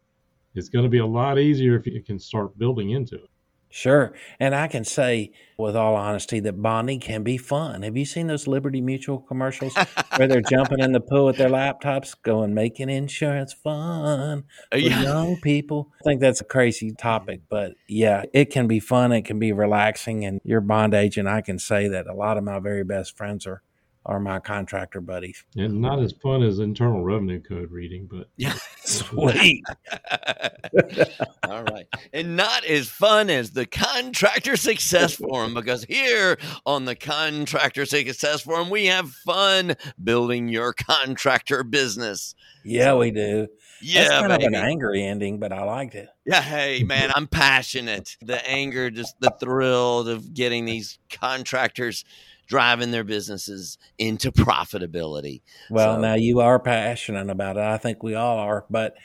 it's 0.56 0.69
going 0.69 0.84
to 0.84 0.89
be 0.89 0.97
a 0.97 1.06
lot 1.06 1.38
easier 1.38 1.75
if 1.75 1.86
you 1.86 2.01
can 2.01 2.19
start 2.19 2.58
building 2.58 2.91
into 2.91 3.15
it. 3.15 3.30
Sure. 3.69 4.13
And 4.39 4.56
I 4.56 4.67
can 4.67 4.84
say 4.86 5.32
with 5.58 5.75
all 5.75 5.95
honesty 5.95 6.39
that 6.39 6.62
bonding 6.62 6.99
can 6.99 7.23
be 7.23 7.38
fun. 7.38 7.82
Have 7.82 7.97
you 7.97 8.06
seen 8.06 8.27
those 8.27 8.47
Liberty 8.47 8.80
Mutual 8.80 9.19
commercials 9.19 9.75
where 10.15 10.27
they're 10.27 10.41
jumping 10.49 10.80
in 10.80 10.93
the 10.93 10.99
pool 10.99 11.25
with 11.25 11.38
their 11.38 11.49
laptops 11.49 12.15
going 12.21 12.53
making 12.53 12.89
insurance 12.89 13.53
fun 13.53 14.45
uh, 14.71 14.75
for 14.75 14.77
yeah. 14.77 15.01
young 15.01 15.38
people? 15.41 15.91
I 16.01 16.03
think 16.03 16.21
that's 16.21 16.41
a 16.41 16.45
crazy 16.45 16.91
topic, 16.91 17.41
but 17.49 17.73
yeah, 17.88 18.23
it 18.34 18.51
can 18.51 18.67
be 18.67 18.80
fun. 18.80 19.12
It 19.12 19.23
can 19.23 19.39
be 19.39 19.51
relaxing. 19.51 20.23
And 20.23 20.39
your 20.43 20.62
bond 20.62 20.93
agent, 20.93 21.27
I 21.27 21.41
can 21.41 21.60
say 21.60 21.88
that 21.89 22.08
a 22.08 22.13
lot 22.13 22.38
of 22.38 22.43
my 22.43 22.60
very 22.60 22.84
best 22.84 23.17
friends 23.17 23.45
are 23.45 23.63
are 24.08 24.20
my 24.20 24.39
contractor 24.39 25.02
buddies. 25.02 25.43
And 25.56 25.82
not 25.82 26.00
as 26.02 26.13
fun 26.13 26.41
as 26.41 26.60
internal 26.60 27.04
revenue 27.04 27.41
code 27.41 27.72
reading, 27.72 28.08
but 28.10 28.30
yeah, 28.38 28.56
sweet. 28.84 29.63
All 31.43 31.63
right, 31.63 31.86
and 32.13 32.36
not 32.36 32.63
as 32.65 32.88
fun 32.88 33.30
as 33.30 33.52
the 33.52 33.65
contractor 33.65 34.56
success 34.56 35.15
forum 35.15 35.54
because 35.54 35.84
here 35.84 36.38
on 36.65 36.86
the 36.86 36.96
contractor 36.96 37.86
success 37.86 38.41
forum 38.41 38.70
we 38.70 38.86
have 38.86 39.12
fun 39.12 39.76
building 40.02 40.48
your 40.48 40.74
contractor 40.74 41.63
business. 41.63 42.34
Yeah, 42.63 42.96
we 42.96 43.12
do. 43.12 43.48
Yeah, 43.82 44.08
That's 44.08 44.20
kind 44.22 44.30
baby. 44.30 44.46
of 44.46 44.48
an 44.54 44.56
angry 44.56 45.04
ending, 45.04 45.39
but 45.39 45.54
I 45.54 45.63
liked 45.63 45.96
it. 45.96 46.10
Yeah, 46.26 46.41
hey 46.41 46.84
man, 46.84 47.12
I'm 47.15 47.28
passionate. 47.28 48.17
The 48.22 48.46
anger, 48.50 48.89
just 48.89 49.20
the 49.20 49.32
thrill 49.39 50.08
of 50.08 50.34
getting 50.34 50.65
these 50.65 50.98
contractors 51.12 52.04
driving 52.47 52.91
their 52.91 53.03
businesses 53.03 53.77
into 53.97 54.31
profitability. 54.31 55.41
Well, 55.69 55.95
so, 55.95 56.01
now 56.01 56.15
you 56.15 56.39
are 56.39 56.60
passionate 56.60 57.29
about 57.29 57.57
it. 57.57 57.63
I 57.63 57.77
think 57.77 58.01
we 58.01 58.15
all 58.15 58.38
are, 58.39 58.65
but 58.69 58.95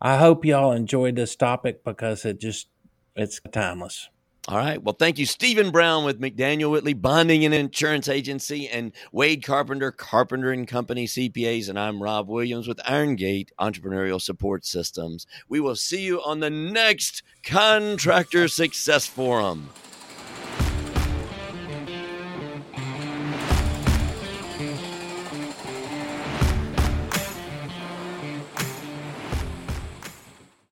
I 0.00 0.16
hope 0.16 0.44
y'all 0.44 0.72
enjoyed 0.72 1.16
this 1.16 1.34
topic 1.36 1.84
because 1.84 2.24
it 2.24 2.40
just 2.40 2.68
it's 3.16 3.40
timeless. 3.52 4.08
All 4.48 4.56
right. 4.56 4.82
Well, 4.82 4.96
thank 4.98 5.18
you, 5.18 5.26
Stephen 5.26 5.70
Brown 5.70 6.06
with 6.06 6.22
McDaniel 6.22 6.70
Whitley 6.70 6.94
Bonding 6.94 7.44
and 7.44 7.52
Insurance 7.52 8.08
Agency, 8.08 8.66
and 8.66 8.92
Wade 9.12 9.44
Carpenter, 9.44 9.92
Carpenter 9.92 10.52
and 10.52 10.66
Company 10.66 11.06
CPAs, 11.06 11.68
and 11.68 11.78
I'm 11.78 12.02
Rob 12.02 12.28
Williams 12.28 12.66
with 12.66 12.80
Iron 12.86 13.14
Gate 13.14 13.52
Entrepreneurial 13.60 14.22
Support 14.22 14.64
Systems. 14.64 15.26
We 15.50 15.60
will 15.60 15.76
see 15.76 16.00
you 16.00 16.22
on 16.22 16.40
the 16.40 16.48
next 16.48 17.22
Contractor 17.42 18.48
Success 18.48 19.06
Forum. 19.06 19.68